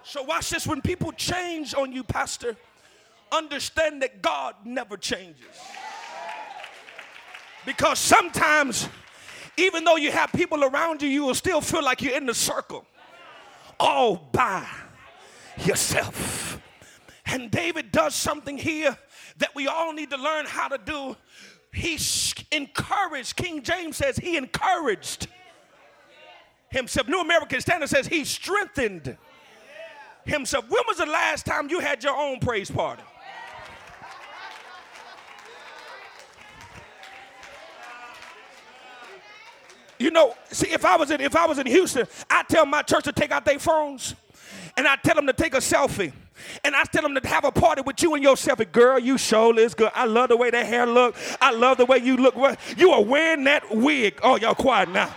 So 0.03 0.23
watch 0.23 0.49
this. 0.49 0.67
When 0.67 0.81
people 0.81 1.13
change 1.13 1.73
on 1.75 1.93
you, 1.93 2.03
Pastor, 2.03 2.57
understand 3.31 4.01
that 4.01 4.21
God 4.21 4.55
never 4.65 4.97
changes. 4.97 5.45
Because 7.65 7.99
sometimes, 7.99 8.89
even 9.59 9.83
though 9.83 9.95
you 9.95 10.11
have 10.11 10.31
people 10.31 10.63
around 10.63 11.01
you, 11.01 11.09
you 11.09 11.23
will 11.23 11.35
still 11.35 11.61
feel 11.61 11.83
like 11.83 12.01
you're 12.01 12.15
in 12.17 12.25
the 12.25 12.33
circle 12.33 12.85
all 13.79 14.15
by 14.31 14.67
yourself. 15.65 16.61
And 17.25 17.51
David 17.51 17.91
does 17.91 18.15
something 18.15 18.57
here 18.57 18.97
that 19.37 19.53
we 19.55 19.67
all 19.67 19.93
need 19.93 20.09
to 20.09 20.17
learn 20.17 20.45
how 20.45 20.67
to 20.67 20.77
do. 20.77 21.15
He 21.71 21.99
encouraged, 22.51 23.35
King 23.35 23.61
James 23.61 23.97
says, 23.97 24.17
he 24.17 24.37
encouraged 24.37 25.27
himself. 26.69 27.07
New 27.07 27.21
American 27.21 27.61
Standard 27.61 27.89
says 27.89 28.07
he 28.07 28.25
strengthened 28.25 29.15
himself. 30.25 30.65
When 30.69 30.83
was 30.87 30.97
the 30.97 31.05
last 31.05 31.45
time 31.45 31.69
you 31.69 31.79
had 31.79 32.03
your 32.03 32.15
own 32.15 32.39
praise 32.39 32.71
party? 32.71 33.03
You 39.99 40.11
know, 40.11 40.33
see, 40.49 40.69
if 40.69 40.85
I 40.85 40.95
was 40.95 41.11
in 41.11 41.21
if 41.21 41.35
I 41.35 41.45
was 41.45 41.59
in 41.59 41.67
Houston, 41.67 42.07
I'd 42.29 42.47
tell 42.47 42.65
my 42.65 42.81
church 42.81 43.03
to 43.03 43.11
take 43.11 43.31
out 43.31 43.45
their 43.45 43.59
phones 43.59 44.15
and 44.77 44.87
I 44.87 44.95
tell 44.95 45.15
them 45.15 45.27
to 45.27 45.33
take 45.33 45.53
a 45.53 45.57
selfie. 45.57 46.13
And 46.63 46.73
I 46.73 46.85
tell 46.85 47.01
them 47.01 47.15
to 47.15 47.27
have 47.27 47.43
a 47.43 47.51
party 47.51 47.81
with 47.81 48.01
you 48.01 48.13
and 48.13 48.23
your 48.23 48.35
selfie. 48.35 48.71
Girl, 48.71 48.97
you 48.97 49.17
sure 49.17 49.59
is 49.59 49.73
good. 49.73 49.91
I 49.93 50.05
love 50.05 50.29
the 50.29 50.37
way 50.37 50.49
that 50.49 50.65
hair 50.65 50.85
look. 50.85 51.17
I 51.41 51.51
love 51.51 51.77
the 51.77 51.85
way 51.85 51.97
you 51.97 52.15
look. 52.15 52.35
You 52.77 52.91
are 52.91 53.03
wearing 53.03 53.43
that 53.43 53.75
wig. 53.75 54.19
Oh, 54.23 54.37
y'all 54.37 54.55
quiet 54.55 54.89
now. 54.89 55.13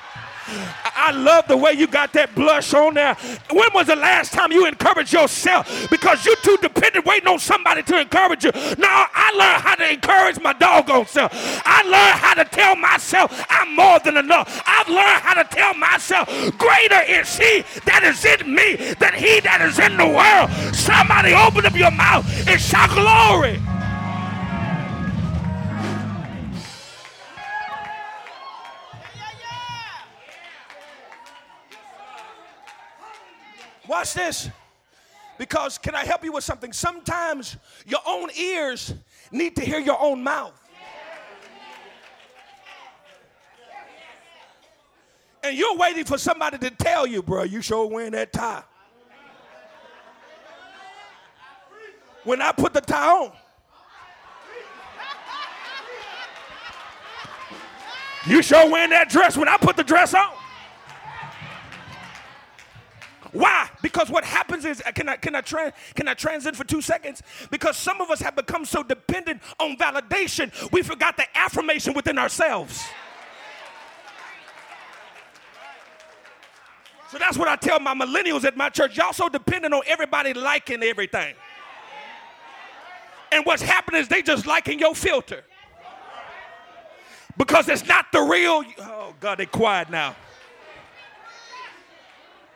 I 1.02 1.10
love 1.10 1.48
the 1.48 1.56
way 1.56 1.72
you 1.72 1.88
got 1.88 2.12
that 2.12 2.32
blush 2.36 2.72
on 2.74 2.94
there. 2.94 3.16
When 3.50 3.68
was 3.74 3.88
the 3.88 3.96
last 3.96 4.32
time 4.32 4.52
you 4.52 4.66
encouraged 4.66 5.12
yourself? 5.12 5.90
Because 5.90 6.24
you're 6.24 6.36
too 6.36 6.56
dependent 6.62 7.04
waiting 7.04 7.26
on 7.26 7.40
somebody 7.40 7.82
to 7.82 8.00
encourage 8.00 8.44
you. 8.44 8.52
Now 8.78 9.06
I 9.12 9.32
learned 9.32 9.62
how 9.62 9.74
to 9.74 9.92
encourage 9.92 10.40
my 10.40 10.52
doggone 10.52 11.06
self. 11.06 11.32
I 11.66 11.82
learned 11.82 12.18
how 12.20 12.34
to 12.34 12.44
tell 12.44 12.76
myself 12.76 13.44
I'm 13.50 13.74
more 13.74 13.98
than 13.98 14.16
enough. 14.16 14.62
I've 14.64 14.88
learned 14.88 15.22
how 15.22 15.42
to 15.42 15.44
tell 15.44 15.74
myself 15.74 16.28
greater 16.56 17.02
is 17.08 17.36
he 17.36 17.64
that 17.84 18.04
is 18.04 18.24
in 18.24 18.54
me 18.54 18.76
than 18.94 19.14
he 19.14 19.40
that 19.40 19.60
is 19.60 19.80
in 19.80 19.96
the 19.96 20.06
world. 20.06 20.50
Somebody 20.72 21.34
open 21.34 21.66
up 21.66 21.74
your 21.74 21.90
mouth 21.90 22.24
and 22.46 22.60
shout 22.60 22.90
glory. 22.90 23.60
Watch 33.92 34.14
this. 34.14 34.48
Because 35.36 35.76
can 35.76 35.94
I 35.94 36.06
help 36.06 36.24
you 36.24 36.32
with 36.32 36.44
something? 36.44 36.72
Sometimes 36.72 37.58
your 37.86 38.00
own 38.06 38.30
ears 38.34 38.94
need 39.30 39.54
to 39.56 39.62
hear 39.62 39.78
your 39.78 40.00
own 40.00 40.24
mouth. 40.24 40.58
And 45.42 45.58
you're 45.58 45.76
waiting 45.76 46.06
for 46.06 46.16
somebody 46.16 46.56
to 46.56 46.70
tell 46.70 47.06
you, 47.06 47.22
bro, 47.22 47.42
you 47.42 47.60
sure 47.60 47.86
wearing 47.86 48.12
that 48.12 48.32
tie. 48.32 48.62
When 52.24 52.40
I 52.40 52.52
put 52.52 52.72
the 52.72 52.80
tie 52.80 53.10
on, 53.10 53.32
you 58.26 58.40
sure 58.40 58.70
wearing 58.70 58.88
that 58.88 59.10
dress 59.10 59.36
when 59.36 59.48
I 59.48 59.58
put 59.58 59.76
the 59.76 59.84
dress 59.84 60.14
on. 60.14 60.32
Why? 63.32 63.70
Because 63.80 64.10
what 64.10 64.24
happens 64.24 64.64
is, 64.64 64.82
can 64.94 65.08
I, 65.08 65.16
can, 65.16 65.34
I 65.34 65.40
tra- 65.40 65.72
can 65.94 66.06
I 66.06 66.14
transit 66.14 66.54
for 66.54 66.64
two 66.64 66.82
seconds? 66.82 67.22
Because 67.50 67.76
some 67.76 68.00
of 68.00 68.10
us 68.10 68.20
have 68.20 68.36
become 68.36 68.64
so 68.64 68.82
dependent 68.82 69.40
on 69.58 69.76
validation, 69.76 70.52
we 70.70 70.82
forgot 70.82 71.16
the 71.16 71.24
affirmation 71.34 71.94
within 71.94 72.18
ourselves. 72.18 72.84
So 77.10 77.18
that's 77.18 77.36
what 77.36 77.48
I 77.48 77.56
tell 77.56 77.78
my 77.78 77.94
millennials 77.94 78.44
at 78.44 78.56
my 78.56 78.70
church. 78.70 78.96
Y'all 78.96 79.12
so 79.12 79.28
dependent 79.28 79.74
on 79.74 79.82
everybody 79.86 80.32
liking 80.32 80.82
everything. 80.82 81.34
And 83.30 83.44
what's 83.46 83.62
happening 83.62 84.00
is 84.00 84.08
they 84.08 84.22
just 84.22 84.46
liking 84.46 84.78
your 84.78 84.94
filter. 84.94 85.44
Because 87.36 87.68
it's 87.68 87.86
not 87.86 88.06
the 88.12 88.20
real. 88.20 88.62
Oh, 88.78 89.14
God, 89.20 89.38
they 89.38 89.46
quiet 89.46 89.90
now. 89.90 90.14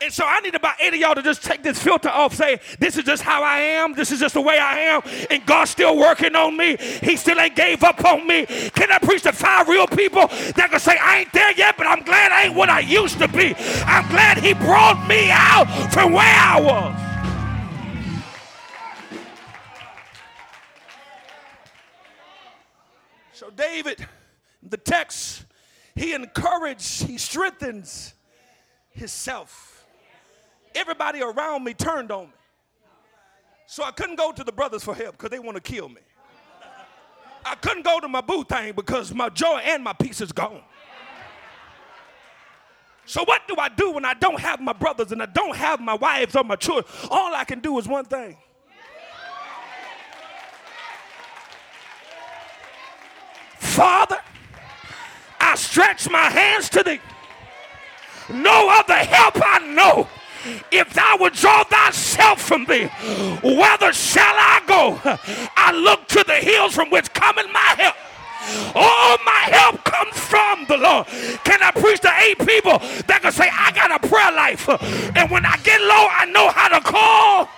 And 0.06 0.14
so 0.14 0.24
I 0.24 0.38
need 0.38 0.54
about 0.54 0.76
eight 0.80 0.94
of 0.94 1.00
y'all 1.00 1.16
to 1.16 1.22
just 1.22 1.42
take 1.42 1.64
this 1.64 1.82
filter 1.82 2.08
off, 2.08 2.32
say, 2.32 2.60
this 2.78 2.96
is 2.96 3.02
just 3.02 3.24
how 3.24 3.42
I 3.42 3.58
am, 3.58 3.92
this 3.92 4.12
is 4.12 4.20
just 4.20 4.34
the 4.34 4.40
way 4.40 4.56
I 4.56 4.78
am, 4.78 5.02
and 5.28 5.44
God's 5.44 5.72
still 5.72 5.96
working 5.96 6.36
on 6.36 6.56
me. 6.56 6.76
He 7.02 7.16
still 7.16 7.40
ain't 7.40 7.56
gave 7.56 7.82
up 7.82 8.04
on 8.04 8.24
me. 8.24 8.46
Can 8.46 8.92
I 8.92 9.00
preach 9.00 9.22
to 9.22 9.32
five 9.32 9.66
real 9.66 9.88
people 9.88 10.28
that 10.28 10.68
can 10.70 10.78
say, 10.78 10.96
I 10.96 11.18
ain't 11.18 11.32
there 11.32 11.50
yet, 11.54 11.76
but 11.76 11.88
I'm 11.88 12.04
glad 12.04 12.30
I 12.30 12.44
ain't 12.44 12.54
what 12.54 12.70
I 12.70 12.78
used 12.78 13.18
to 13.18 13.26
be. 13.26 13.56
I'm 13.84 14.08
glad 14.08 14.38
he 14.38 14.54
brought 14.54 15.08
me 15.08 15.28
out 15.28 15.64
from 15.92 16.12
where 16.12 16.22
I 16.24 16.60
was. 16.60 17.02
So 23.32 23.50
David, 23.50 24.06
the 24.62 24.76
text, 24.76 25.46
he 25.96 26.14
encouraged, 26.14 27.02
he 27.02 27.18
strengthens 27.18 28.14
himself 28.90 29.75
everybody 30.76 31.22
around 31.22 31.64
me 31.64 31.74
turned 31.74 32.12
on 32.12 32.26
me. 32.26 32.32
So 33.66 33.82
I 33.82 33.90
couldn't 33.90 34.16
go 34.16 34.30
to 34.30 34.44
the 34.44 34.52
brothers 34.52 34.84
for 34.84 34.94
help 34.94 35.12
because 35.12 35.30
they 35.30 35.38
want 35.38 35.56
to 35.56 35.60
kill 35.60 35.88
me. 35.88 36.00
I 37.44 37.54
couldn't 37.56 37.84
go 37.84 38.00
to 38.00 38.08
my 38.08 38.20
boo 38.20 38.44
thing 38.44 38.74
because 38.74 39.12
my 39.14 39.28
joy 39.28 39.60
and 39.64 39.82
my 39.82 39.92
peace 39.92 40.20
is 40.20 40.32
gone. 40.32 40.62
So 43.06 43.22
what 43.24 43.42
do 43.46 43.54
I 43.56 43.68
do 43.68 43.92
when 43.92 44.04
I 44.04 44.14
don't 44.14 44.40
have 44.40 44.60
my 44.60 44.72
brothers 44.72 45.12
and 45.12 45.22
I 45.22 45.26
don't 45.26 45.54
have 45.54 45.80
my 45.80 45.94
wives 45.94 46.34
or 46.34 46.42
my 46.42 46.56
children? 46.56 46.84
All 47.08 47.34
I 47.34 47.44
can 47.44 47.60
do 47.60 47.78
is 47.78 47.86
one 47.86 48.04
thing. 48.04 48.36
Father, 53.58 54.18
I 55.38 55.54
stretch 55.54 56.10
my 56.10 56.30
hands 56.30 56.68
to 56.70 56.82
thee. 56.82 57.00
No 58.28 58.68
other 58.70 58.94
help 58.94 59.34
I 59.36 59.58
know 59.60 60.08
if 60.70 60.92
thou 60.92 61.18
withdraw 61.20 61.64
thyself 61.64 62.40
from 62.40 62.64
me, 62.64 62.86
whither 63.42 63.92
shall 63.92 64.24
I 64.24 64.62
go? 64.66 65.00
I 65.56 65.72
look 65.72 66.06
to 66.08 66.24
the 66.26 66.34
hills 66.34 66.74
from 66.74 66.90
which 66.90 67.12
cometh 67.12 67.46
my 67.52 67.74
help. 67.78 67.96
All 68.74 69.18
my 69.24 69.48
help 69.50 69.82
comes 69.84 70.18
from 70.18 70.66
the 70.66 70.76
Lord. 70.76 71.06
Can 71.44 71.62
I 71.62 71.72
preach 71.72 72.00
to 72.00 72.12
eight 72.20 72.38
people 72.38 72.78
that 73.06 73.18
can 73.22 73.32
say, 73.32 73.48
I 73.50 73.72
got 73.72 73.90
a 73.90 74.08
prayer 74.08 74.32
life? 74.32 74.68
And 75.16 75.30
when 75.30 75.44
I 75.44 75.56
get 75.64 75.80
low, 75.80 76.06
I 76.10 76.26
know 76.26 76.50
how 76.50 76.68
to 76.68 76.80
call. 76.80 77.48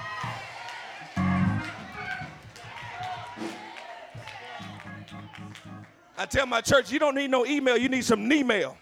I 6.20 6.26
tell 6.26 6.46
my 6.46 6.60
church, 6.60 6.90
you 6.90 6.98
don't 6.98 7.14
need 7.14 7.30
no 7.30 7.46
email, 7.46 7.76
you 7.76 7.88
need 7.88 8.04
some 8.04 8.32
email. 8.32 8.76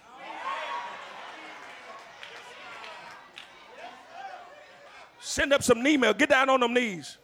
Send 5.26 5.52
up 5.52 5.60
some 5.60 5.84
email. 5.84 6.14
Get 6.14 6.28
down 6.28 6.48
on 6.48 6.60
them 6.60 6.72
knees. 6.72 7.18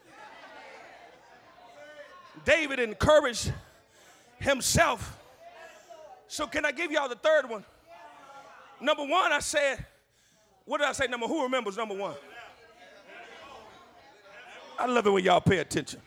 David 2.44 2.80
encouraged 2.80 3.52
himself. 4.40 5.16
So, 6.26 6.48
can 6.48 6.64
I 6.64 6.72
give 6.72 6.90
y'all 6.90 7.08
the 7.08 7.14
third 7.14 7.48
one? 7.48 7.64
Number 8.80 9.04
one, 9.04 9.30
I 9.30 9.38
said, 9.38 9.86
what 10.64 10.78
did 10.78 10.88
I 10.88 10.92
say? 10.92 11.06
Number 11.06 11.28
who 11.28 11.44
remembers 11.44 11.76
number 11.76 11.94
one? 11.94 12.16
I 14.80 14.86
love 14.86 15.06
it 15.06 15.10
when 15.10 15.22
y'all 15.22 15.40
pay 15.40 15.58
attention. 15.58 16.00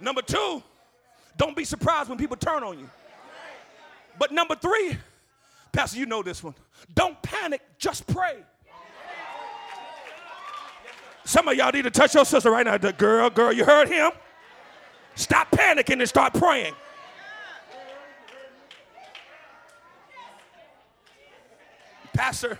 Number 0.00 0.22
two, 0.22 0.62
don't 1.36 1.54
be 1.54 1.66
surprised 1.66 2.08
when 2.08 2.16
people 2.16 2.38
turn 2.38 2.62
on 2.62 2.78
you. 2.78 2.88
But 4.18 4.32
number 4.32 4.54
three, 4.54 4.96
Pastor, 5.72 5.98
you 5.98 6.06
know 6.06 6.22
this 6.22 6.42
one. 6.42 6.54
Don't 6.94 7.20
panic, 7.20 7.60
just 7.78 8.06
pray. 8.06 8.38
Some 11.24 11.48
of 11.48 11.56
y'all 11.56 11.70
need 11.72 11.82
to 11.82 11.90
touch 11.90 12.14
your 12.14 12.24
sister 12.24 12.50
right 12.50 12.66
now. 12.66 12.76
The 12.78 12.92
girl, 12.92 13.30
girl, 13.30 13.52
you 13.52 13.64
heard 13.64 13.88
him? 13.88 14.10
Stop 15.14 15.50
panicking 15.50 16.00
and 16.00 16.08
start 16.08 16.34
praying. 16.34 16.74
Pastor, 22.12 22.58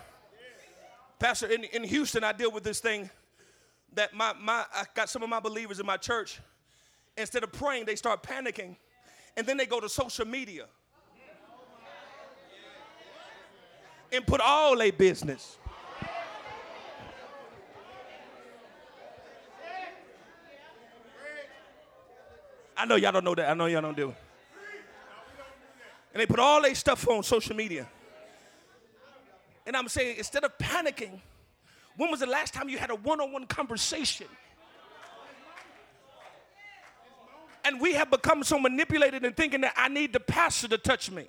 Pastor, 1.19 1.47
in, 1.47 1.65
in 1.65 1.85
Houston, 1.85 2.25
I 2.25 2.33
deal 2.33 2.51
with 2.51 2.65
this 2.65 2.81
thing 2.81 3.11
that 3.95 4.15
my, 4.15 4.33
my 4.41 4.65
I 4.75 4.85
got 4.95 5.09
some 5.09 5.23
of 5.23 5.29
my 5.29 5.41
believers 5.41 5.79
in 5.79 5.87
my 5.87 5.97
church. 5.97 6.41
Instead 7.17 7.45
of 7.45 7.53
praying, 7.53 7.85
they 7.85 7.95
start 7.95 8.23
panicking, 8.23 8.77
and 9.37 9.47
then 9.47 9.57
they 9.57 9.67
go 9.67 9.79
to 9.81 9.89
social 9.89 10.27
media 10.27 10.67
and 14.11 14.27
put 14.27 14.41
all 14.41 14.77
their 14.77 14.93
business. 14.93 15.59
I 22.83 22.85
know 22.85 22.97
y'all 22.97 23.13
don't 23.13 23.23
know 23.23 23.37
that. 23.37 23.49
I 23.49 23.55
know 23.55 23.67
y'all 23.67 23.81
don't 23.81 23.97
do 23.97 24.09
it. 24.09 24.17
And 26.13 26.21
they 26.21 26.27
put 26.27 26.41
all 26.41 26.61
their 26.61 26.75
stuff 26.75 27.09
on 27.09 27.23
social 27.23 27.55
media. 27.55 27.87
And 29.65 29.77
I'm 29.77 29.87
saying, 29.87 30.17
instead 30.19 30.43
of 30.43 30.59
panicking, 30.59 31.21
when 31.97 32.11
was 32.11 32.19
the 32.19 32.27
last 32.27 32.53
time 32.53 32.69
you 32.69 32.79
had 32.79 32.91
a 32.91 32.97
one 32.97 33.21
on 33.21 33.31
one 33.31 33.47
conversation? 33.47 34.27
And 37.65 37.81
we 37.81 37.95
have 37.95 38.11
become 38.11 38.43
so 38.43 38.59
manipulated 38.59 39.25
in 39.25 39.33
thinking 39.33 39.61
that 39.61 39.75
I 39.77 39.87
need 39.87 40.13
the 40.13 40.19
pastor 40.19 40.67
to 40.67 40.79
touch 40.79 41.09
me. 41.09 41.27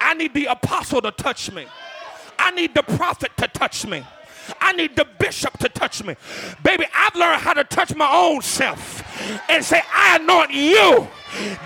I 0.00 0.14
need 0.14 0.32
the 0.32 0.44
apostle 0.46 1.02
to 1.02 1.10
touch 1.10 1.50
me. 1.50 1.66
I 2.38 2.52
need 2.52 2.72
the 2.72 2.84
prophet 2.84 3.32
to 3.38 3.48
touch 3.48 3.84
me. 3.84 4.04
I 4.60 4.72
need 4.72 4.96
the 4.96 5.06
bishop 5.18 5.58
to 5.58 5.68
touch 5.68 6.02
me. 6.04 6.16
Baby, 6.62 6.84
I've 6.94 7.14
learned 7.14 7.40
how 7.40 7.54
to 7.54 7.64
touch 7.64 7.94
my 7.94 8.10
own 8.10 8.42
self 8.42 9.02
and 9.48 9.64
say, 9.64 9.82
I 9.92 10.16
anoint 10.16 10.52
you 10.52 11.08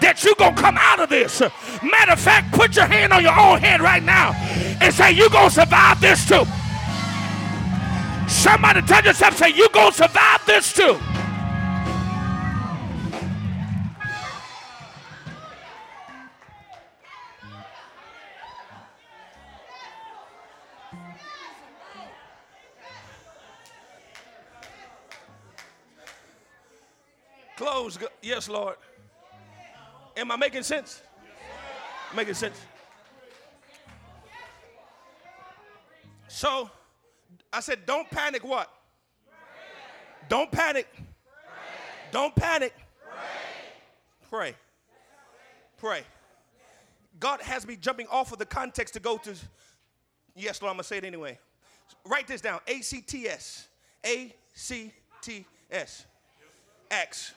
that 0.00 0.22
you're 0.24 0.34
going 0.36 0.54
to 0.54 0.60
come 0.60 0.76
out 0.78 1.00
of 1.00 1.08
this. 1.08 1.40
Matter 1.82 2.12
of 2.12 2.20
fact, 2.20 2.52
put 2.52 2.76
your 2.76 2.86
hand 2.86 3.12
on 3.12 3.22
your 3.22 3.38
own 3.38 3.60
head 3.60 3.80
right 3.80 4.02
now 4.02 4.32
and 4.80 4.92
say, 4.92 5.12
You're 5.12 5.30
going 5.30 5.48
to 5.48 5.54
survive 5.54 6.00
this 6.00 6.26
too. 6.26 6.44
Somebody 8.28 8.82
tell 8.82 9.04
yourself, 9.04 9.32
and 9.32 9.38
say, 9.38 9.56
You're 9.56 9.68
going 9.68 9.92
to 9.92 9.96
survive 9.96 10.44
this 10.46 10.72
too. 10.72 10.98
Close. 27.60 27.98
Yes, 28.22 28.48
Lord. 28.48 28.76
Am 30.16 30.30
I 30.30 30.36
making 30.36 30.62
sense? 30.62 31.02
Making 32.16 32.32
sense. 32.32 32.58
So 36.26 36.70
I 37.52 37.60
said, 37.60 37.84
don't 37.84 38.10
panic 38.10 38.44
what? 38.44 38.70
Don't 40.30 40.50
panic. 40.50 40.88
Don't 42.10 42.34
panic. 42.34 42.72
Pray. 44.30 44.54
Pray. 45.76 46.00
God 47.18 47.42
has 47.42 47.66
me 47.66 47.76
jumping 47.76 48.06
off 48.10 48.32
of 48.32 48.38
the 48.38 48.46
context 48.46 48.94
to 48.94 49.00
go 49.00 49.18
to, 49.18 49.34
yes, 50.34 50.62
Lord, 50.62 50.70
I'm 50.70 50.76
going 50.76 50.78
to 50.78 50.84
say 50.84 50.96
it 50.96 51.04
anyway. 51.04 51.38
Write 52.06 52.26
this 52.26 52.40
down 52.40 52.60
A 52.66 52.80
C 52.80 53.02
T 53.02 53.28
S. 53.28 53.68
A 54.06 54.34
C 54.54 54.94
T 55.20 55.44
S. 55.70 56.06
Acts. 56.90 57.34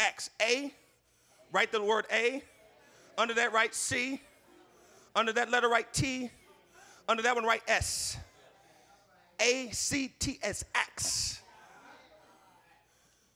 Acts. 0.00 0.30
A, 0.40 0.72
write 1.52 1.72
the 1.72 1.82
word 1.82 2.06
A, 2.12 2.42
Under 3.18 3.34
that, 3.34 3.52
write 3.52 3.74
C. 3.74 4.20
Under 5.14 5.32
that 5.32 5.50
letter, 5.50 5.68
write 5.68 5.92
T. 5.92 6.30
Under 7.08 7.22
that 7.22 7.34
one, 7.34 7.44
write 7.44 7.62
S. 7.68 8.16
A 9.40 9.68
C 9.72 10.12
T 10.18 10.38
S 10.42 10.64
X. 10.74 11.42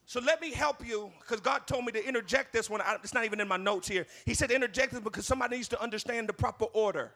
So 0.07 0.20
let 0.20 0.40
me 0.40 0.53
help 0.53 0.87
you 0.87 1.11
because 1.20 1.40
God 1.40 1.66
told 1.66 1.85
me 1.85 1.92
to 1.92 2.07
interject 2.07 2.53
this 2.53 2.70
one. 2.70 2.81
I, 2.81 2.96
it's 3.03 3.14
not 3.14 3.24
even 3.24 3.40
in 3.40 3.48
my 3.48 3.57
notes 3.57 3.88
here. 3.88 4.07
He 4.24 4.33
said 4.33 4.50
interject 4.50 4.92
this 4.92 5.00
because 5.00 5.27
somebody 5.27 5.57
needs 5.57 5.68
to 5.68 5.83
understand 5.83 6.29
the 6.29 6.33
proper 6.33 6.66
order. 6.66 7.11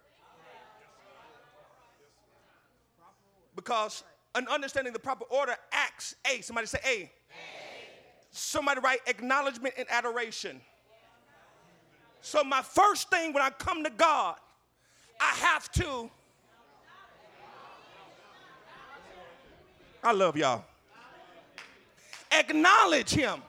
Because 3.54 4.02
an 4.34 4.48
understanding 4.48 4.92
the 4.92 4.98
proper 4.98 5.24
order 5.30 5.54
acts 5.72 6.16
A. 6.30 6.40
Somebody 6.40 6.66
say 6.66 6.80
A. 6.84 7.12
Somebody 8.30 8.80
write 8.80 9.00
acknowledgement 9.06 9.74
and 9.78 9.86
adoration. 9.90 10.60
So 12.20 12.44
my 12.44 12.62
first 12.62 13.10
thing 13.10 13.32
when 13.32 13.42
I 13.42 13.50
come 13.50 13.84
to 13.84 13.90
God, 13.90 14.36
I 15.20 15.34
have 15.36 15.70
to. 15.72 16.10
I 20.02 20.12
love 20.12 20.36
y'all. 20.36 20.64
Acknowledge 22.30 23.10
him. 23.10 23.42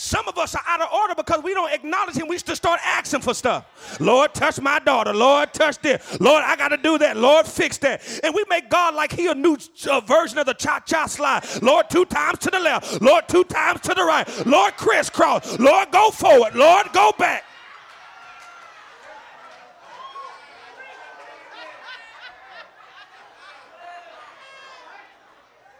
Some 0.00 0.28
of 0.28 0.38
us 0.38 0.54
are 0.54 0.62
out 0.64 0.80
of 0.80 0.92
order 0.92 1.16
because 1.16 1.42
we 1.42 1.54
don't 1.54 1.72
acknowledge 1.72 2.14
him. 2.14 2.28
We 2.28 2.38
to 2.38 2.54
start 2.54 2.78
asking 2.84 3.20
for 3.22 3.34
stuff. 3.34 3.98
Lord, 3.98 4.32
touch 4.32 4.60
my 4.60 4.78
daughter. 4.78 5.12
Lord, 5.12 5.52
touch 5.52 5.76
this. 5.78 6.20
Lord, 6.20 6.44
I 6.46 6.54
got 6.54 6.68
to 6.68 6.76
do 6.76 6.98
that. 6.98 7.16
Lord, 7.16 7.46
fix 7.46 7.78
that. 7.78 8.00
And 8.22 8.32
we 8.32 8.44
make 8.48 8.70
God 8.70 8.94
like 8.94 9.10
he 9.10 9.26
a 9.26 9.34
new 9.34 9.58
uh, 9.90 10.00
version 10.02 10.38
of 10.38 10.46
the 10.46 10.54
cha-cha 10.54 11.06
slide. 11.06 11.44
Lord, 11.62 11.90
two 11.90 12.04
times 12.04 12.38
to 12.38 12.50
the 12.50 12.60
left. 12.60 13.02
Lord, 13.02 13.26
two 13.26 13.42
times 13.42 13.80
to 13.80 13.94
the 13.94 14.04
right. 14.04 14.46
Lord, 14.46 14.76
crisscross. 14.76 15.58
Lord, 15.58 15.90
go 15.90 16.12
forward. 16.12 16.54
Lord, 16.54 16.92
go 16.92 17.10
back. 17.18 17.44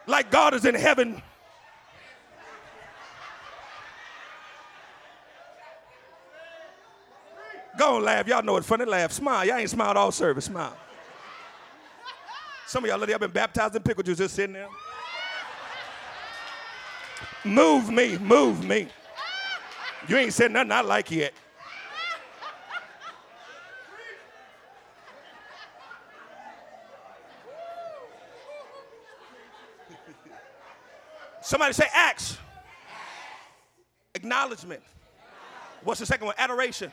like 0.08 0.30
God 0.32 0.54
is 0.54 0.64
in 0.64 0.74
heaven. 0.74 1.22
Go 7.78 7.96
on, 7.96 8.02
laugh. 8.02 8.26
Y'all 8.26 8.42
know 8.42 8.56
it's 8.56 8.66
funny. 8.66 8.84
Laugh. 8.84 9.12
Smile. 9.12 9.46
Y'all 9.46 9.56
ain't 9.56 9.70
smiled 9.70 9.96
all 9.96 10.10
service. 10.10 10.46
Smile. 10.46 10.76
Some 12.66 12.84
of 12.84 12.90
y'all, 12.90 13.08
y'all 13.08 13.18
been 13.18 13.30
baptized 13.30 13.76
in 13.76 13.82
pickle 13.82 14.02
juice 14.02 14.18
just 14.18 14.34
sitting 14.34 14.52
there. 14.52 14.68
Move 17.44 17.88
me. 17.88 18.18
Move 18.18 18.64
me. 18.64 18.88
You 20.08 20.16
ain't 20.16 20.32
said 20.32 20.50
nothing 20.50 20.72
I 20.72 20.80
like 20.80 21.10
yet. 21.12 21.32
Somebody 31.40 31.72
say 31.72 31.86
ACTS. 31.94 32.38
Acknowledgement. 34.14 34.82
What's 35.84 36.00
the 36.00 36.06
second 36.06 36.26
one? 36.26 36.34
Adoration. 36.38 36.92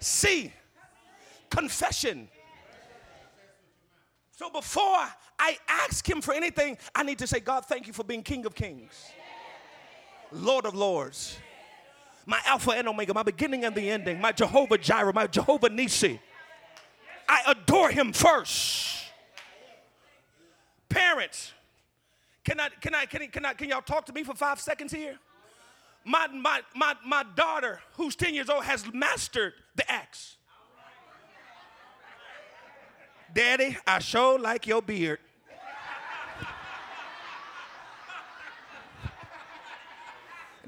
C. 0.00 0.52
Confession. 1.50 2.28
So 4.36 4.50
before 4.50 5.08
I 5.38 5.58
ask 5.66 6.08
him 6.08 6.20
for 6.20 6.32
anything, 6.32 6.78
I 6.94 7.02
need 7.02 7.18
to 7.18 7.26
say, 7.26 7.40
God, 7.40 7.64
thank 7.64 7.86
you 7.86 7.92
for 7.92 8.04
being 8.04 8.22
King 8.22 8.46
of 8.46 8.54
Kings, 8.54 9.10
Lord 10.30 10.64
of 10.64 10.74
Lords, 10.74 11.38
my 12.24 12.38
Alpha 12.46 12.70
and 12.70 12.86
Omega, 12.86 13.12
my 13.14 13.22
beginning 13.22 13.64
and 13.64 13.74
the 13.74 13.90
ending, 13.90 14.20
my 14.20 14.30
Jehovah 14.30 14.78
Jireh, 14.78 15.12
my 15.12 15.26
Jehovah 15.26 15.70
Nissi. 15.70 16.20
I 17.28 17.42
adore 17.48 17.90
him 17.90 18.12
first. 18.12 19.04
Parents, 20.88 21.52
can 22.44 22.60
I, 22.60 22.68
can 22.80 22.94
I, 22.94 23.06
can 23.06 23.22
I, 23.22 23.26
can 23.26 23.44
I, 23.44 23.52
can 23.54 23.68
y'all 23.68 23.82
talk 23.82 24.06
to 24.06 24.12
me 24.12 24.22
for 24.22 24.34
five 24.34 24.60
seconds 24.60 24.92
here? 24.92 25.18
My, 26.08 26.26
my, 26.28 26.62
my, 26.74 26.94
my 27.04 27.22
daughter, 27.36 27.80
who's 27.92 28.16
10 28.16 28.34
years 28.34 28.48
old, 28.48 28.64
has 28.64 28.90
mastered 28.94 29.52
the 29.76 29.88
axe. 29.90 30.36
Daddy, 33.34 33.76
I 33.86 33.98
sure 33.98 34.38
like 34.38 34.66
your 34.66 34.80
beard. 34.80 35.18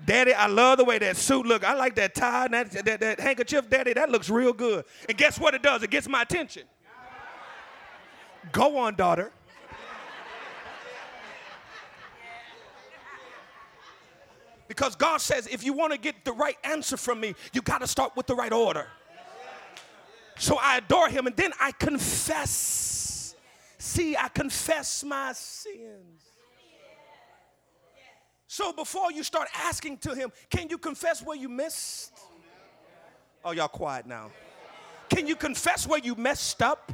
Daddy, 0.05 0.35
I 0.35 0.46
love 0.46 0.76
the 0.76 0.85
way 0.85 0.98
that 0.98 1.16
suit 1.16 1.46
look. 1.46 1.64
I 1.64 1.72
like 1.72 1.94
that 1.94 2.14
tie 2.14 2.44
and 2.44 2.55
that, 2.55 2.85
that, 2.85 3.00
that 3.00 3.20
handkerchief. 3.20 3.70
Daddy, 3.70 3.94
that 3.94 4.11
looks 4.11 4.29
real 4.29 4.53
good. 4.53 4.85
And 5.09 5.16
guess 5.16 5.38
what 5.38 5.55
it 5.55 5.62
does? 5.62 5.83
It 5.83 5.90
gets 5.90 6.07
my 6.07 6.20
attention. 6.20 6.64
Go 8.53 8.76
on, 8.76 8.94
daughter. 8.94 9.33
Because 14.70 14.94
God 14.94 15.20
says, 15.20 15.48
if 15.48 15.64
you 15.64 15.72
want 15.72 15.92
to 15.94 15.98
get 15.98 16.24
the 16.24 16.30
right 16.30 16.56
answer 16.62 16.96
from 16.96 17.18
me, 17.18 17.35
you 17.52 17.61
got 17.61 17.80
to 17.80 17.88
start 17.88 18.14
with 18.14 18.28
the 18.28 18.37
right 18.37 18.52
order. 18.52 18.87
So 20.38 20.59
I 20.62 20.76
adore 20.76 21.09
him 21.09 21.26
and 21.26 21.35
then 21.35 21.50
I 21.61 21.72
confess. 21.72 23.35
See, 23.78 24.16
I 24.16 24.28
confess 24.28 25.02
my 25.02 25.33
sins. 25.33 26.22
So 28.46 28.72
before 28.72 29.11
you 29.11 29.24
start 29.24 29.48
asking 29.56 29.98
to 29.98 30.14
him, 30.14 30.30
can 30.50 30.68
you 30.70 30.78
confess 30.78 31.20
where 31.20 31.37
you 31.37 31.48
missed? 31.48 32.12
Oh, 33.44 33.50
y'all 33.50 33.66
quiet 33.66 34.06
now. 34.06 34.30
Can 35.09 35.26
you 35.26 35.35
confess 35.35 35.85
where 35.85 35.98
you 35.98 36.14
messed 36.14 36.62
up? 36.62 36.92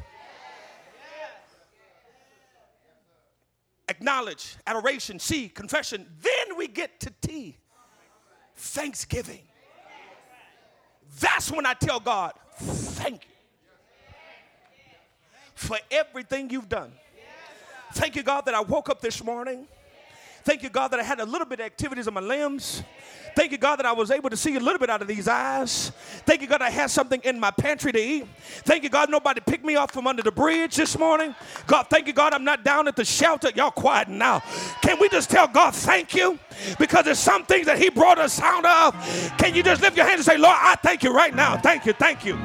Acknowledge, 3.86 4.56
adoration, 4.66 5.18
see, 5.18 5.50
confession. 5.50 6.06
Then 6.22 6.56
we 6.56 6.68
get 6.68 7.00
to 7.00 7.12
T 7.20 7.58
thanksgiving. 8.56 9.42
That's 11.20 11.50
when 11.50 11.64
I 11.66 11.74
tell 11.74 12.00
God, 12.00 12.32
thank 12.58 13.22
you 13.24 13.30
for 15.54 15.78
everything 15.90 16.50
you've 16.50 16.68
done. 16.68 16.92
Thank 17.92 18.16
you, 18.16 18.22
God, 18.22 18.42
that 18.42 18.54
I 18.54 18.60
woke 18.60 18.90
up 18.90 19.00
this 19.00 19.22
morning. 19.24 19.66
Thank 20.46 20.62
you, 20.62 20.68
God, 20.68 20.92
that 20.92 21.00
I 21.00 21.02
had 21.02 21.18
a 21.18 21.24
little 21.24 21.44
bit 21.44 21.58
of 21.58 21.66
activities 21.66 22.06
in 22.06 22.14
my 22.14 22.20
limbs. 22.20 22.84
Thank 23.34 23.50
you, 23.50 23.58
God, 23.58 23.80
that 23.80 23.84
I 23.84 23.90
was 23.90 24.12
able 24.12 24.30
to 24.30 24.36
see 24.36 24.54
a 24.54 24.60
little 24.60 24.78
bit 24.78 24.88
out 24.88 25.02
of 25.02 25.08
these 25.08 25.26
eyes. 25.26 25.90
Thank 26.24 26.40
you, 26.40 26.46
God, 26.46 26.62
I 26.62 26.70
had 26.70 26.88
something 26.88 27.20
in 27.24 27.40
my 27.40 27.50
pantry 27.50 27.90
to 27.90 27.98
eat. 27.98 28.28
Thank 28.64 28.84
you, 28.84 28.88
God, 28.88 29.10
nobody 29.10 29.40
picked 29.40 29.64
me 29.64 29.74
up 29.74 29.90
from 29.90 30.06
under 30.06 30.22
the 30.22 30.30
bridge 30.30 30.76
this 30.76 30.96
morning. 30.96 31.34
God, 31.66 31.88
thank 31.90 32.06
you, 32.06 32.12
God, 32.12 32.32
I'm 32.32 32.44
not 32.44 32.62
down 32.62 32.86
at 32.86 32.94
the 32.94 33.04
shelter. 33.04 33.50
Y'all 33.56 33.72
quiet 33.72 34.06
now. 34.06 34.38
Can 34.82 35.00
we 35.00 35.08
just 35.08 35.30
tell 35.30 35.48
God 35.48 35.74
thank 35.74 36.14
you? 36.14 36.38
Because 36.78 37.06
there's 37.06 37.18
some 37.18 37.44
things 37.44 37.66
that 37.66 37.78
He 37.78 37.90
brought 37.90 38.18
us 38.18 38.40
out 38.40 38.64
of. 38.64 38.94
Can 39.38 39.52
you 39.52 39.64
just 39.64 39.82
lift 39.82 39.96
your 39.96 40.06
hands 40.06 40.20
and 40.20 40.26
say, 40.26 40.38
Lord, 40.38 40.56
I 40.56 40.76
thank 40.76 41.02
you 41.02 41.12
right 41.12 41.34
now. 41.34 41.56
Thank 41.56 41.86
you, 41.86 41.92
thank 41.92 42.24
you. 42.24 42.38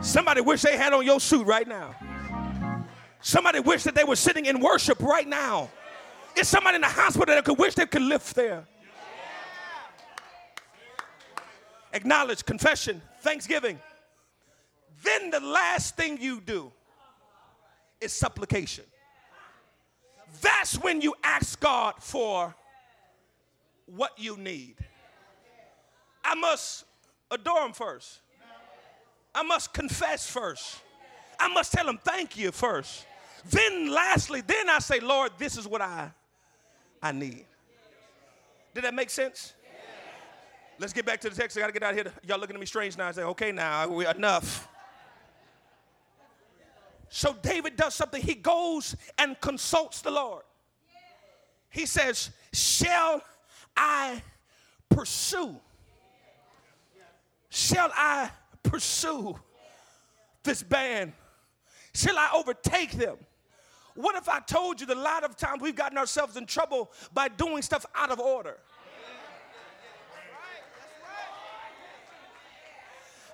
Somebody 0.00 0.42
wish 0.42 0.62
they 0.62 0.76
had 0.76 0.92
on 0.92 1.04
your 1.04 1.18
suit 1.18 1.44
right 1.44 1.66
now. 1.66 1.96
Somebody 3.28 3.60
wish 3.60 3.82
that 3.82 3.94
they 3.94 4.04
were 4.04 4.16
sitting 4.16 4.46
in 4.46 4.58
worship 4.58 5.02
right 5.02 5.28
now. 5.28 5.68
Is 6.34 6.48
somebody 6.48 6.76
in 6.76 6.80
the 6.80 6.88
hospital 6.88 7.34
that 7.34 7.44
could 7.44 7.58
wish 7.58 7.74
they 7.74 7.84
could 7.84 8.00
live 8.00 8.32
there. 8.32 8.64
Acknowledge, 11.92 12.46
confession, 12.46 13.02
thanksgiving. 13.20 13.78
Then 15.02 15.28
the 15.28 15.40
last 15.40 15.94
thing 15.94 16.16
you 16.18 16.40
do 16.40 16.72
is 18.00 18.14
supplication. 18.14 18.84
That's 20.40 20.76
when 20.76 21.02
you 21.02 21.14
ask 21.22 21.60
God 21.60 21.96
for 21.98 22.54
what 23.84 24.12
you 24.16 24.38
need. 24.38 24.76
I 26.24 26.34
must 26.34 26.86
adore 27.30 27.66
Him 27.66 27.74
first. 27.74 28.20
I 29.34 29.42
must 29.42 29.74
confess 29.74 30.26
first. 30.26 30.80
I 31.38 31.48
must 31.48 31.74
tell 31.74 31.86
Him 31.86 31.98
thank 32.02 32.38
you 32.38 32.52
first. 32.52 33.04
Then, 33.50 33.90
lastly, 33.90 34.42
then 34.46 34.68
I 34.68 34.78
say, 34.78 35.00
Lord, 35.00 35.32
this 35.38 35.56
is 35.56 35.66
what 35.66 35.80
I 35.80 36.10
I 37.02 37.12
need. 37.12 37.44
Did 38.74 38.84
that 38.84 38.94
make 38.94 39.10
sense? 39.10 39.54
Let's 40.78 40.92
get 40.92 41.04
back 41.04 41.20
to 41.22 41.30
the 41.30 41.34
text. 41.34 41.56
I 41.56 41.60
got 41.60 41.66
to 41.68 41.72
get 41.72 41.82
out 41.82 41.90
of 41.90 41.96
here. 41.96 42.12
Y'all 42.26 42.38
looking 42.38 42.54
at 42.54 42.60
me 42.60 42.66
strange 42.66 42.96
now. 42.96 43.08
I 43.08 43.12
say, 43.12 43.22
okay, 43.22 43.50
now, 43.50 43.88
we, 43.88 44.06
enough. 44.06 44.68
So 47.08 47.34
David 47.42 47.76
does 47.76 47.94
something. 47.94 48.22
He 48.22 48.34
goes 48.34 48.94
and 49.16 49.40
consults 49.40 50.02
the 50.02 50.10
Lord. 50.10 50.44
He 51.70 51.86
says, 51.86 52.30
Shall 52.52 53.22
I 53.76 54.22
pursue? 54.88 55.56
Shall 57.50 57.90
I 57.94 58.30
pursue 58.62 59.38
this 60.42 60.62
band? 60.62 61.12
Shall 61.94 62.18
I 62.18 62.30
overtake 62.34 62.92
them? 62.92 63.16
What 63.98 64.14
if 64.14 64.28
I 64.28 64.38
told 64.38 64.80
you 64.80 64.86
that 64.86 64.96
a 64.96 65.00
lot 65.00 65.24
of 65.24 65.36
times 65.36 65.60
we've 65.60 65.74
gotten 65.74 65.98
ourselves 65.98 66.36
in 66.36 66.46
trouble 66.46 66.92
by 67.12 67.26
doing 67.26 67.62
stuff 67.62 67.84
out 67.96 68.12
of 68.12 68.20
order? 68.20 68.56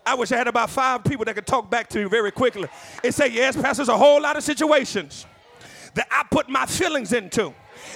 I 0.06 0.14
wish 0.14 0.32
I 0.32 0.38
had 0.38 0.48
about 0.48 0.70
five 0.70 1.04
people 1.04 1.26
that 1.26 1.34
could 1.34 1.46
talk 1.46 1.70
back 1.70 1.90
to 1.90 1.98
me 1.98 2.04
very 2.08 2.30
quickly 2.30 2.66
and 3.02 3.14
say, 3.14 3.28
Yes, 3.28 3.56
Pastor, 3.56 3.80
there's 3.80 3.90
a 3.90 3.98
whole 3.98 4.22
lot 4.22 4.38
of 4.38 4.42
situations 4.42 5.26
that 5.92 6.08
I 6.10 6.24
put 6.30 6.48
my 6.48 6.64
feelings 6.64 7.12
into. 7.12 7.52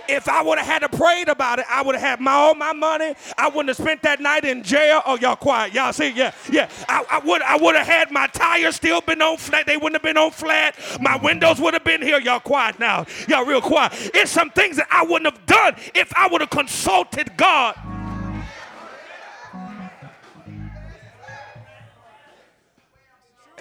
If 0.09 0.29
I 0.29 0.43
would 0.43 0.59
have 0.59 0.67
had 0.67 0.79
to 0.81 0.89
prayed 0.89 1.29
about 1.29 1.59
it, 1.59 1.67
I 1.69 1.83
would 1.83 1.95
have 1.95 2.03
had 2.03 2.21
my 2.21 2.33
all 2.33 2.55
my 2.55 2.73
money. 2.73 3.15
I 3.37 3.49
wouldn't 3.49 3.69
have 3.69 3.77
spent 3.77 4.03
that 4.03 4.21
night 4.21 4.45
in 4.45 4.63
jail. 4.63 5.03
Oh, 5.07 5.17
y'all 5.17 5.37
quiet. 5.37 5.73
Y'all 5.73 5.93
see, 5.93 6.11
yeah, 6.11 6.33
yeah. 6.51 6.69
I, 6.89 7.05
I 7.11 7.19
would 7.21 7.43
I 7.43 7.57
would 7.57 7.77
have 7.77 7.87
had 7.87 8.11
my 8.11 8.27
tires 8.29 8.77
still 8.77 9.01
been 9.01 9.23
on 9.23 9.37
flat. 9.37 9.67
They 9.67 9.77
wouldn't 9.77 9.97
have 9.97 10.03
been 10.03 10.17
on 10.17 10.31
flat. 10.31 10.77
My 11.01 11.17
windows 11.17 11.61
would 11.61 11.75
have 11.75 11.85
been 11.85 12.03
here. 12.03 12.21
Y'all 12.21 12.41
quiet 12.41 12.79
now. 12.79 13.07
Y'all 13.29 13.45
real 13.45 13.61
quiet. 13.61 13.93
It's 14.15 14.31
some 14.31 14.51
things 14.51 14.77
that 14.77 14.89
I 14.91 15.05
wouldn't 15.05 15.33
have 15.35 15.47
done 15.47 15.77
if 15.95 16.13
I 16.15 16.29
would 16.29 16.41
have 16.41 16.51
consulted 16.51 17.37
God. 17.37 17.77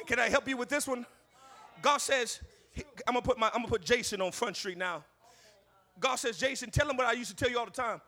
Can 0.07 0.19
I 0.19 0.30
help 0.30 0.47
you 0.47 0.55
with 0.55 0.69
this 0.69 0.88
one? 0.88 1.05
God 1.82 1.97
says, 1.97 2.39
I'm 3.05 3.13
gonna 3.13 3.21
put 3.21 3.38
my 3.38 3.47
I'm 3.47 3.61
gonna 3.61 3.67
put 3.67 3.84
Jason 3.84 4.21
on 4.21 4.32
Front 4.32 4.55
Street 4.55 4.78
now. 4.78 5.03
God 5.99 6.15
says, 6.15 6.37
Jason, 6.37 6.69
tell 6.69 6.89
him 6.89 6.97
what 6.97 7.07
I 7.07 7.13
used 7.13 7.29
to 7.29 7.35
tell 7.35 7.49
you 7.49 7.59
all 7.59 7.65
the 7.65 7.71
time. 7.71 8.01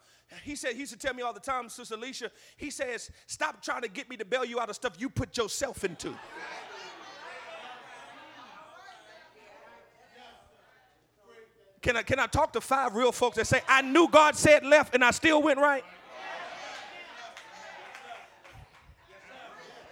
He 0.44 0.56
said, 0.56 0.74
he 0.74 0.80
used 0.80 0.92
to 0.94 0.98
tell 0.98 1.14
me 1.14 1.24
all 1.24 1.34
the 1.34 1.40
time, 1.40 1.70
Sister 1.70 1.96
Alicia, 1.96 2.30
he 2.56 2.70
says, 2.70 3.10
stop 3.26 3.64
trying 3.64 3.82
to 3.82 3.88
get 3.88 4.10
me 4.10 4.18
to 4.18 4.26
bail 4.26 4.46
you 4.46 4.60
out 4.60 4.70
of 4.70 4.76
stuff 4.76 4.94
you 5.00 5.10
put 5.10 5.36
yourself 5.36 5.84
into. 5.84 6.14
Can 11.82 11.96
I, 11.96 12.04
can 12.04 12.20
I 12.20 12.28
talk 12.28 12.54
to 12.54 12.62
five 12.62 12.94
real 12.94 13.12
folks 13.12 13.38
that 13.38 13.48
say, 13.48 13.62
I 13.68 13.82
knew 13.82 14.08
God 14.10 14.36
said 14.36 14.66
left 14.66 14.94
and 14.94 15.04
I 15.04 15.12
still 15.12 15.42
went 15.42 15.60
right? 15.60 15.84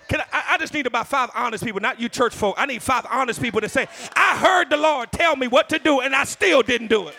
Can 0.10 0.22
I, 0.32 0.44
I 0.52 0.58
just 0.58 0.74
need 0.74 0.86
about 0.86 1.08
five 1.08 1.30
honest 1.34 1.64
people, 1.64 1.82
not 1.82 2.00
you 2.00 2.10
church 2.10 2.34
folk. 2.34 2.56
I 2.58 2.66
need 2.66 2.82
five 2.82 3.06
honest 3.10 3.42
people 3.42 3.62
to 3.62 3.70
say, 3.70 3.88
I 4.16 4.38
heard 4.38 4.70
the 4.70 4.78
Lord 4.78 5.12
tell 5.12 5.36
me 5.36 5.48
what 5.48 5.70
to 5.70 5.80
do 5.80 6.02
and 6.02 6.16
I 6.16 6.26
still 6.26 6.62
didn't 6.62 6.88
do 6.88 7.08
it. 7.08 7.16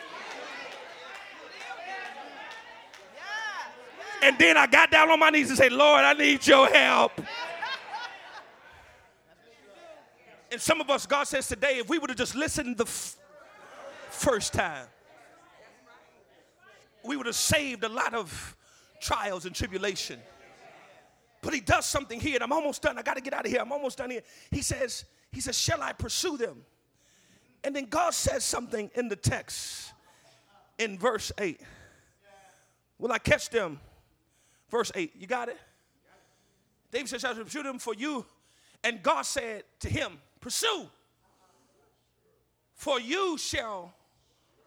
And 4.23 4.37
then 4.39 4.57
I 4.57 4.67
got 4.67 4.91
down 4.91 5.11
on 5.11 5.19
my 5.19 5.31
knees 5.31 5.49
and 5.49 5.59
said, 5.59 5.73
Lord, 5.73 6.05
I 6.05 6.13
need 6.13 6.47
your 6.47 6.67
help. 6.69 7.21
And 10.51 10.61
some 10.61 10.81
of 10.81 10.89
us, 10.91 11.07
God 11.07 11.25
says 11.25 11.47
today, 11.47 11.79
if 11.79 11.89
we 11.89 11.99
would 11.99 12.11
have 12.11 12.17
just 12.17 12.35
listened 12.35 12.79
the 12.79 12.85
f- 12.85 13.17
first 14.11 14.53
time, 14.53 14.87
we 17.05 17.17
would 17.17 17.27
have 17.27 17.37
saved 17.37 17.85
a 17.85 17.89
lot 17.89 18.15
of 18.15 18.57
trials 19.01 19.45
and 19.47 19.55
tribulation. 19.55 20.19
But 21.43 21.55
he 21.55 21.61
does 21.61 21.87
something 21.87 22.19
here, 22.19 22.35
and 22.35 22.43
I'm 22.43 22.53
almost 22.53 22.83
done. 22.83 22.99
I 22.99 23.03
got 23.03 23.15
to 23.15 23.23
get 23.23 23.33
out 23.33 23.45
of 23.45 23.53
here. 23.53 23.61
I'm 23.61 23.73
almost 23.73 23.99
done 23.99 24.11
here. 24.11 24.23
He 24.51 24.63
says, 24.63 25.05
he 25.31 25.41
says, 25.41 25.57
shall 25.57 25.83
I 25.83 25.93
pursue 25.93 26.37
them? 26.37 26.65
And 27.63 27.77
then 27.77 27.87
God 27.87 28.15
says 28.15 28.45
something 28.45 28.91
in 28.95 29.09
the 29.09 29.17
text 29.17 29.93
in 30.79 30.99
verse 30.99 31.31
8. 31.39 31.61
Will 32.99 33.13
I 33.13 33.19
catch 33.19 33.51
them? 33.51 33.79
Verse 34.71 34.93
8. 34.95 35.13
You 35.17 35.27
got 35.27 35.49
it? 35.49 35.59
David 36.91 37.21
shall 37.21 37.31
I 37.31 37.35
pursue 37.35 37.63
them 37.63 37.79
for 37.79 37.95
you? 37.95 38.25
And 38.83 39.03
God 39.03 39.23
said 39.23 39.65
to 39.81 39.89
him, 39.89 40.19
pursue, 40.41 40.89
for 42.75 43.01
you 43.01 43.37
shall 43.37 43.93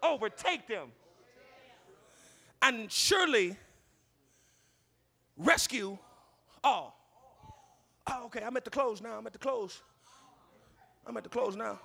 overtake 0.03 0.67
them. 0.67 0.89
And 2.61 2.91
surely 2.91 3.55
rescue 5.37 5.97
all. 6.63 6.97
Oh, 8.07 8.25
okay, 8.25 8.43
I'm 8.45 8.55
at 8.57 8.65
the 8.65 8.69
close 8.69 9.01
now. 9.01 9.17
I'm 9.17 9.25
at 9.25 9.33
the 9.33 9.39
close. 9.39 9.81
I'm 11.07 11.17
at 11.17 11.23
the 11.23 11.29
close 11.29 11.55
now. 11.55 11.79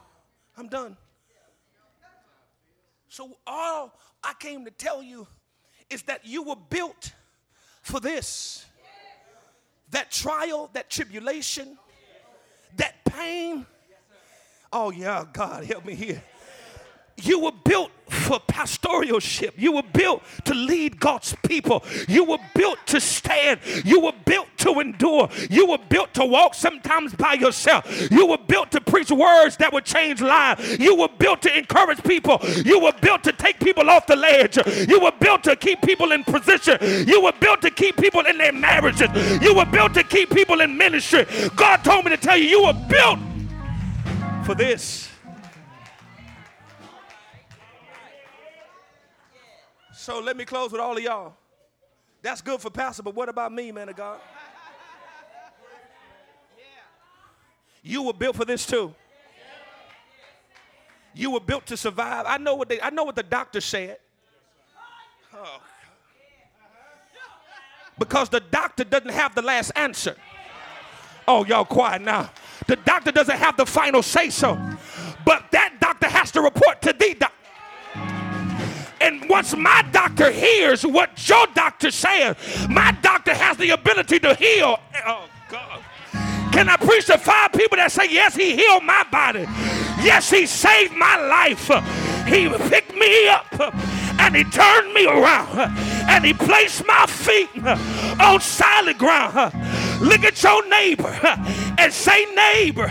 I'm 0.57 0.69
done. 0.69 0.97
So, 3.09 3.37
all 3.47 3.99
I 4.23 4.35
came 4.39 4.64
to 4.64 4.71
tell 4.71 5.03
you 5.03 5.27
is 5.89 6.03
that 6.03 6.27
you 6.27 6.43
were 6.43 6.57
built 6.57 7.12
for 7.87 8.01
this. 8.01 8.66
That 9.91 10.11
trial, 10.11 10.68
that 10.72 10.91
tribulation, 10.91 11.78
that 12.76 13.05
pain. 13.05 13.64
Oh, 14.72 14.91
yeah, 14.91 15.24
God, 15.32 15.64
help 15.64 15.84
me 15.84 15.95
here. 15.95 16.22
You 17.23 17.41
were 17.41 17.53
built 17.64 17.91
for 18.09 18.39
pastoralship. 18.41 19.55
You 19.57 19.73
were 19.73 19.83
built 19.83 20.23
to 20.45 20.55
lead 20.55 21.01
God's 21.01 21.35
people. 21.47 21.83
You 22.09 22.25
were 22.25 22.39
built 22.55 22.79
to 22.87 23.01
stand. 23.01 23.61
You 23.85 24.01
were 24.01 24.12
built 24.25 24.49
to 24.59 24.81
endure. 24.81 25.29
You 25.51 25.67
were 25.67 25.79
built 25.89 26.12
to 26.14 26.25
walk 26.25 26.55
sometimes 26.55 27.14
by 27.14 27.35
yourself. 27.35 28.11
You 28.11 28.27
were 28.27 28.39
built 28.39 28.71
to 28.73 28.81
preach 28.81 29.11
words 29.11 29.57
that 29.57 29.73
would 29.73 29.85
change 29.85 30.21
lives. 30.21 30.79
You 30.79 30.95
were 30.95 31.09
built 31.19 31.43
to 31.43 31.57
encourage 31.57 32.03
people. 32.05 32.39
You 32.64 32.81
were 32.81 32.93
built 33.01 33.25
to 33.25 33.33
take 33.33 33.59
people 33.61 33.89
off 33.91 34.07
the 34.07 34.17
ledge. 34.17 34.59
You 34.89 35.01
were 35.01 35.12
built 35.19 35.43
to 35.45 35.57
keep 35.57 35.81
people 35.83 36.12
in 36.12 36.23
position. 36.23 36.79
You 37.09 37.23
were 37.23 37.35
built 37.41 37.62
to 37.62 37.71
keep 37.71 37.97
people 37.97 38.21
in 38.27 38.39
their 38.39 38.53
marriages. 38.53 39.09
You 39.43 39.55
were 39.55 39.67
built 39.67 39.95
to 39.95 40.03
keep 40.05 40.31
people 40.31 40.61
in 40.61 40.77
ministry. 40.77 41.27
God 41.57 41.79
told 41.79 42.05
me 42.05 42.11
to 42.11 42.17
tell 42.19 42.37
you, 42.37 42.49
you 42.49 42.64
were 42.64 42.87
built 42.89 43.19
for 44.45 44.55
this. 44.55 45.11
So 50.07 50.21
let 50.21 50.37
me 50.37 50.45
close 50.45 50.71
with 50.71 50.81
all 50.81 50.97
of 50.97 51.03
y'all. 51.03 51.35
That's 52.23 52.41
good 52.41 52.61
for 52.61 52.71
Pastor, 52.71 53.03
but 53.03 53.17
what 53.17 53.29
about 53.29 53.53
me, 53.53 53.73
man 53.73 53.89
of 53.89 53.97
God? 53.97 54.21
You 57.83 58.05
were 58.05 58.13
built 58.13 58.37
for 58.37 58.45
this 58.45 58.65
too. 58.65 58.95
You 61.13 61.33
were 61.33 61.41
built 61.41 61.67
to 61.67 61.77
survive. 61.77 62.25
I 62.29 62.39
know 62.39 62.55
what 62.55 62.69
they 62.69 62.81
I 62.81 62.91
know 62.91 63.03
what 63.03 63.17
the 63.17 63.25
doctor 63.25 63.61
said. 63.61 63.99
Oh. 65.35 65.61
Because 67.99 68.29
the 68.29 68.39
doctor 68.39 68.85
doesn't 68.85 69.11
have 69.11 69.35
the 69.35 69.43
last 69.43 69.73
answer. 69.75 70.15
Oh, 71.27 71.45
y'all 71.45 71.65
quiet 71.65 72.01
now. 72.03 72.31
The 72.69 72.77
doctor 72.77 73.11
doesn't 73.11 73.39
have 73.39 73.57
the 73.57 73.67
final 73.67 74.05
say 74.05 74.31
so. 74.31 74.55
But 75.25 75.51
that 75.51 75.81
doctor 75.81 76.07
has 76.07 76.31
to 76.31 76.43
report 76.43 76.81
to 76.83 76.93
the 76.93 77.17
doctor. 77.19 78.26
And 79.07 79.29
once 79.29 79.57
my 79.57 79.87
doctor 79.93 80.33
hears 80.33 80.85
what 80.85 81.29
your 81.29 81.47
doctor 81.55 81.93
says, 81.93 82.37
my 82.69 82.91
doctor 83.03 83.33
has 83.33 83.57
the 83.57 83.71
ability 83.71 84.19
to 84.19 84.35
heal. 84.35 84.81
Oh, 85.07 85.29
God. 85.49 85.85
Can 86.53 86.69
I 86.69 86.77
preach 86.77 87.07
to 87.07 87.17
five 87.17 87.53
people 87.53 87.77
that 87.77 87.93
say, 87.93 88.09
Yes, 88.11 88.35
He 88.35 88.57
healed 88.57 88.83
my 88.83 89.05
body? 89.13 89.47
Yes, 90.03 90.29
He 90.29 90.45
saved 90.47 90.93
my 90.95 91.21
life. 91.25 91.69
He 92.27 92.49
picked 92.69 92.97
me 92.97 93.29
up 93.29 93.47
and 94.19 94.35
He 94.35 94.43
turned 94.43 94.93
me 94.93 95.07
around 95.07 95.57
and 96.11 96.25
He 96.25 96.33
placed 96.33 96.85
my 96.85 97.07
feet 97.07 97.51
on 98.21 98.41
solid 98.41 98.99
ground. 98.99 99.53
Look 100.01 100.25
at 100.25 100.43
your 100.43 100.69
neighbor 100.69 101.17
and 101.79 101.93
say, 101.93 102.25
Neighbor, 102.35 102.91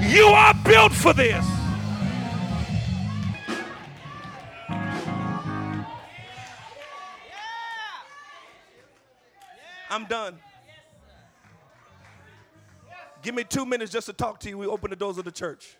you 0.00 0.24
are 0.24 0.54
built 0.64 0.92
for 0.92 1.12
this. 1.12 1.59
I'm 9.90 10.04
done. 10.04 10.38
Give 13.22 13.34
me 13.34 13.44
two 13.44 13.66
minutes 13.66 13.92
just 13.92 14.06
to 14.06 14.12
talk 14.12 14.38
to 14.40 14.48
you. 14.48 14.56
We 14.56 14.66
open 14.66 14.90
the 14.90 14.96
doors 14.96 15.18
of 15.18 15.24
the 15.24 15.32
church. 15.32 15.76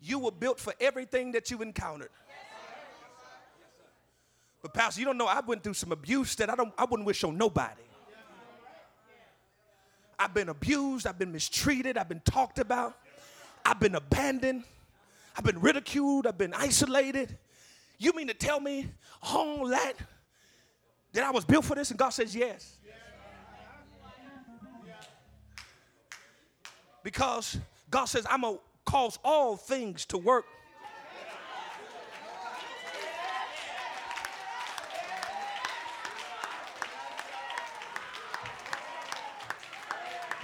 You 0.00 0.20
were 0.20 0.30
built 0.30 0.60
for 0.60 0.72
everything 0.80 1.32
that 1.32 1.50
you 1.50 1.60
encountered. 1.62 2.10
But 4.62 4.72
Pastor, 4.72 5.00
you 5.00 5.06
don't 5.06 5.18
know 5.18 5.26
I 5.26 5.40
went 5.40 5.64
through 5.64 5.74
some 5.74 5.92
abuse 5.92 6.34
that 6.36 6.48
I 6.48 6.54
don't 6.54 6.72
I 6.78 6.84
wouldn't 6.84 7.06
wish 7.06 7.24
on 7.24 7.36
nobody. 7.36 7.82
I've 10.18 10.32
been 10.32 10.48
abused, 10.48 11.06
I've 11.06 11.18
been 11.18 11.32
mistreated, 11.32 11.98
I've 11.98 12.08
been 12.08 12.22
talked 12.24 12.58
about, 12.58 12.96
I've 13.66 13.78
been 13.78 13.94
abandoned, 13.94 14.64
I've 15.36 15.44
been 15.44 15.60
ridiculed, 15.60 16.26
I've 16.26 16.38
been 16.38 16.54
isolated. 16.54 17.36
You 17.98 18.12
mean 18.14 18.28
to 18.28 18.34
tell 18.34 18.58
me 18.58 18.88
all 19.22 19.66
that 19.68 19.94
that 21.16 21.24
I 21.24 21.30
was 21.30 21.46
built 21.46 21.64
for 21.64 21.74
this? 21.74 21.90
And 21.90 21.98
God 21.98 22.10
says, 22.10 22.36
Yes. 22.36 22.76
Because 27.02 27.58
God 27.88 28.04
says, 28.06 28.26
I'm 28.28 28.42
going 28.42 28.56
to 28.56 28.60
cause 28.84 29.18
all 29.24 29.56
things 29.56 30.04
to 30.06 30.18
work. 30.18 30.44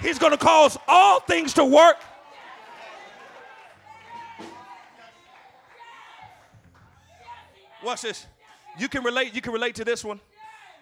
He's 0.01 0.17
going 0.17 0.31
to 0.31 0.37
cause 0.37 0.77
all 0.87 1.19
things 1.19 1.53
to 1.53 1.65
work. 1.65 1.97
Watch 7.83 8.01
this. 8.01 8.25
You 8.79 8.87
can 8.87 9.03
relate, 9.03 9.35
you 9.35 9.41
can 9.41 9.53
relate 9.53 9.75
to 9.75 9.85
this 9.85 10.03
one. 10.03 10.19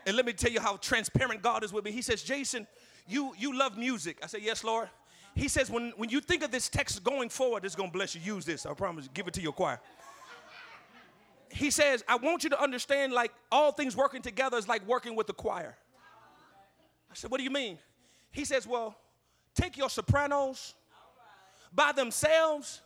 And 0.05 0.15
let 0.15 0.25
me 0.25 0.33
tell 0.33 0.51
you 0.51 0.59
how 0.59 0.77
transparent 0.77 1.41
God 1.41 1.63
is 1.63 1.71
with 1.71 1.85
me. 1.85 1.91
He 1.91 2.01
says, 2.01 2.23
Jason, 2.23 2.67
you, 3.07 3.33
you 3.37 3.57
love 3.57 3.77
music. 3.77 4.17
I 4.23 4.27
said, 4.27 4.41
Yes, 4.41 4.63
Lord. 4.63 4.89
He 5.33 5.47
says, 5.47 5.69
when, 5.69 5.93
when 5.95 6.09
you 6.09 6.19
think 6.19 6.43
of 6.43 6.51
this 6.51 6.67
text 6.67 7.03
going 7.03 7.29
forward, 7.29 7.63
it's 7.63 7.75
going 7.75 7.89
to 7.89 7.93
bless 7.93 8.15
you. 8.15 8.21
Use 8.21 8.43
this. 8.43 8.65
I 8.65 8.73
promise. 8.73 9.07
Give 9.13 9.27
it 9.27 9.33
to 9.35 9.41
your 9.41 9.53
choir. 9.53 9.79
He 11.49 11.71
says, 11.71 12.03
I 12.07 12.15
want 12.15 12.43
you 12.43 12.49
to 12.49 12.61
understand 12.61 13.13
like 13.13 13.31
all 13.51 13.71
things 13.71 13.95
working 13.95 14.21
together 14.21 14.57
is 14.57 14.67
like 14.67 14.85
working 14.87 15.15
with 15.15 15.27
the 15.27 15.33
choir. 15.33 15.77
I 17.09 17.13
said, 17.13 17.31
What 17.31 17.37
do 17.37 17.43
you 17.43 17.49
mean? 17.49 17.77
He 18.31 18.45
says, 18.45 18.65
Well, 18.65 18.95
take 19.53 19.77
your 19.77 19.89
sopranos 19.89 20.75
by 21.73 21.91
themselves. 21.91 22.81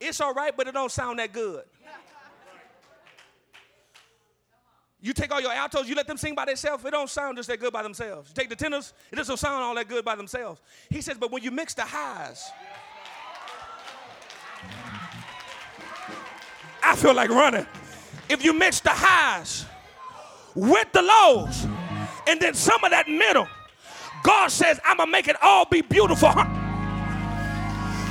It's 0.00 0.20
all 0.20 0.32
right, 0.32 0.56
but 0.56 0.66
it 0.66 0.74
don't 0.74 0.92
sound 0.92 1.18
that 1.18 1.32
good. 1.32 1.64
You 5.02 5.14
take 5.14 5.32
all 5.32 5.40
your 5.40 5.52
altos, 5.52 5.88
you 5.88 5.94
let 5.94 6.06
them 6.06 6.18
sing 6.18 6.34
by 6.34 6.44
themselves, 6.44 6.84
it 6.84 6.90
don't 6.90 7.08
sound 7.08 7.38
just 7.38 7.48
that 7.48 7.58
good 7.58 7.72
by 7.72 7.82
themselves. 7.82 8.28
You 8.28 8.34
take 8.34 8.50
the 8.50 8.56
tenors, 8.56 8.92
it 9.10 9.16
doesn't 9.16 9.38
sound 9.38 9.62
all 9.62 9.74
that 9.74 9.88
good 9.88 10.04
by 10.04 10.14
themselves. 10.14 10.60
He 10.90 11.00
says, 11.00 11.16
but 11.18 11.30
when 11.30 11.42
you 11.42 11.50
mix 11.50 11.72
the 11.72 11.84
highs, 11.84 12.50
I 16.82 16.96
feel 16.96 17.14
like 17.14 17.30
running. 17.30 17.66
If 18.28 18.44
you 18.44 18.52
mix 18.52 18.80
the 18.80 18.90
highs 18.92 19.64
with 20.54 20.92
the 20.92 21.02
lows, 21.02 21.66
and 22.26 22.38
then 22.38 22.52
some 22.52 22.84
of 22.84 22.90
that 22.90 23.08
middle, 23.08 23.48
God 24.22 24.48
says, 24.50 24.78
I'm 24.84 24.98
gonna 24.98 25.10
make 25.10 25.28
it 25.28 25.36
all 25.42 25.64
be 25.64 25.80
beautiful. 25.80 26.32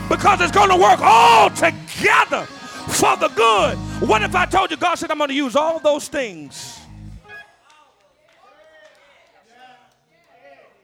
Because 0.10 0.42
it's 0.42 0.52
gonna 0.52 0.76
work 0.76 1.00
all 1.02 1.52
together 1.52 2.46
for 2.88 3.16
the 3.18 3.28
good. 3.36 3.78
What 4.10 4.24
if 4.24 4.34
I 4.34 4.48
told 4.48 4.72
you 4.72 4.78
God 4.78 4.96
said, 4.96 5.12
I'm 5.12 5.20
gonna 5.20 5.34
use 5.34 5.56
all 5.56 5.80
those 5.80 6.08
things? 6.08 6.79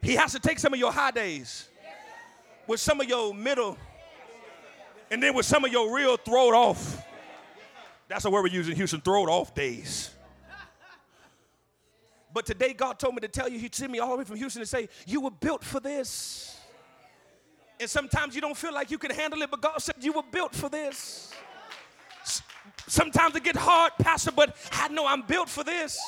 He 0.06 0.14
has 0.18 0.34
to 0.34 0.39
take 0.39 0.60
some 0.60 0.72
of 0.72 0.80
your 0.80 0.91
high 0.91 1.10
days 1.10 1.68
with 2.68 2.80
some 2.80 3.01
of 3.01 3.10
your 3.10 3.34
middle 3.34 3.76
and 5.10 5.22
then 5.22 5.34
with 5.34 5.47
some 5.47 5.66
of 5.66 5.72
your 5.72 5.95
real 5.95 6.16
throat 6.16 6.53
off. 6.53 7.03
That's 8.08 8.24
a 8.26 8.30
word 8.30 8.43
we 8.43 8.51
use 8.51 8.70
in 8.70 8.76
Houston 8.76 9.01
throat 9.01 9.30
off 9.30 9.56
days. 9.56 10.12
But 12.32 12.45
today, 12.45 12.74
God 12.74 12.99
told 12.99 13.16
me 13.16 13.22
to 13.22 13.28
tell 13.28 13.49
you, 13.49 13.58
He 13.58 13.68
sent 13.72 13.91
me 13.91 13.97
all 13.97 14.12
the 14.12 14.18
way 14.18 14.24
from 14.26 14.36
Houston 14.36 14.62
to 14.62 14.68
say, 14.68 14.89
You 15.08 15.22
were 15.22 15.32
built 15.32 15.64
for 15.64 15.80
this. 15.80 16.56
And 17.80 17.89
sometimes 17.89 18.36
you 18.36 18.41
don't 18.41 18.56
feel 18.56 18.74
like 18.74 18.91
you 18.91 18.99
can 18.99 19.10
handle 19.10 19.41
it, 19.41 19.49
but 19.49 19.60
God 19.60 19.82
said, 19.82 19.95
You 20.01 20.14
were 20.14 20.24
built 20.32 20.53
for 20.53 20.70
this. 20.70 21.34
Sometimes 22.88 23.36
it 23.36 23.43
get 23.43 23.56
hard, 23.56 23.93
Pastor, 23.99 24.32
but 24.32 24.56
I 24.72 24.88
know 24.89 25.08
I'm 25.08 25.24
built 25.24 25.49
for 25.49 25.64
this. 25.64 25.99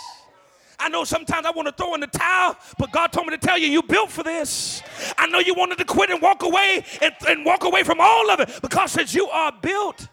I 0.79 0.89
know 0.89 1.03
sometimes 1.03 1.45
I 1.45 1.51
want 1.51 1.67
to 1.67 1.71
throw 1.71 1.95
in 1.95 2.01
the 2.01 2.07
towel, 2.07 2.55
but 2.77 2.91
God 2.91 3.11
told 3.11 3.27
me 3.27 3.35
to 3.35 3.37
tell 3.37 3.57
you, 3.57 3.67
you 3.67 3.81
built 3.81 4.11
for 4.11 4.23
this. 4.23 4.83
I 5.17 5.27
know 5.27 5.39
you 5.39 5.55
wanted 5.55 5.79
to 5.79 5.85
quit 5.85 6.11
and 6.11 6.21
walk 6.21 6.43
away 6.43 6.85
and, 7.01 7.13
and 7.27 7.43
walk 7.45 7.63
away 7.63 7.83
from 7.83 7.99
all 7.99 8.29
of 8.29 8.39
it, 8.39 8.61
because 8.61 8.91
says 8.91 9.13
you 9.13 9.27
are 9.27 9.51
built 9.51 10.07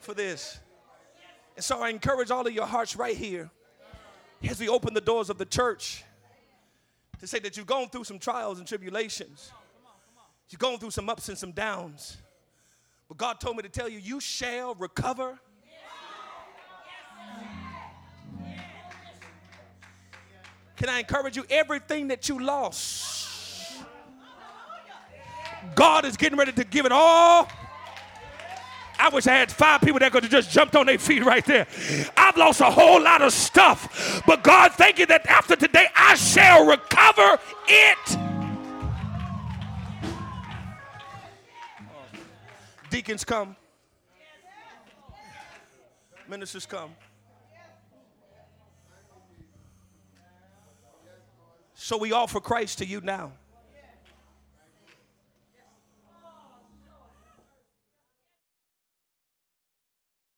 for 0.00 0.12
this. 0.12 0.58
And 1.56 1.64
so 1.64 1.80
I 1.80 1.90
encourage 1.90 2.30
all 2.30 2.46
of 2.46 2.52
your 2.52 2.66
hearts 2.66 2.96
right 2.96 3.16
here 3.16 3.50
as 4.42 4.58
we 4.58 4.68
open 4.68 4.92
the 4.92 5.00
doors 5.00 5.30
of 5.30 5.38
the 5.38 5.46
church 5.46 6.04
to 7.20 7.26
say 7.26 7.38
that 7.38 7.56
you've 7.56 7.66
gone 7.66 7.88
through 7.88 8.04
some 8.04 8.18
trials 8.18 8.58
and 8.58 8.66
tribulations. 8.66 9.52
You've 10.50 10.58
gone 10.58 10.78
through 10.78 10.90
some 10.90 11.08
ups 11.08 11.28
and 11.28 11.38
some 11.38 11.52
downs. 11.52 12.18
But 13.08 13.18
God 13.18 13.40
told 13.40 13.56
me 13.56 13.62
to 13.62 13.68
tell 13.68 13.88
you, 13.88 13.98
you 13.98 14.20
shall 14.20 14.74
recover 14.74 15.38
Can 20.76 20.88
I 20.88 20.98
encourage 21.00 21.36
you? 21.36 21.44
Everything 21.50 22.08
that 22.08 22.28
you 22.28 22.42
lost, 22.42 23.80
God 25.74 26.04
is 26.04 26.16
getting 26.16 26.38
ready 26.38 26.52
to 26.52 26.64
give 26.64 26.84
it 26.86 26.92
all. 26.92 27.48
I 28.98 29.08
wish 29.08 29.26
I 29.26 29.34
had 29.34 29.50
five 29.50 29.80
people 29.80 29.98
that 29.98 30.12
could 30.12 30.22
have 30.22 30.32
just 30.32 30.50
jumped 30.50 30.76
on 30.76 30.86
their 30.86 30.98
feet 30.98 31.24
right 31.24 31.44
there. 31.44 31.66
I've 32.16 32.36
lost 32.36 32.60
a 32.60 32.70
whole 32.70 33.02
lot 33.02 33.22
of 33.22 33.32
stuff, 33.32 34.22
but 34.26 34.42
God, 34.44 34.72
thank 34.72 34.98
you 34.98 35.06
that 35.06 35.26
after 35.26 35.56
today 35.56 35.86
I 35.96 36.14
shall 36.14 36.66
recover 36.66 37.38
it. 37.68 38.18
Deacons 42.90 43.24
come, 43.24 43.56
ministers 46.28 46.66
come. 46.66 46.90
So 51.84 51.98
we 51.98 52.12
offer 52.12 52.40
Christ 52.40 52.78
to 52.78 52.86
you 52.86 53.02
now. 53.02 53.32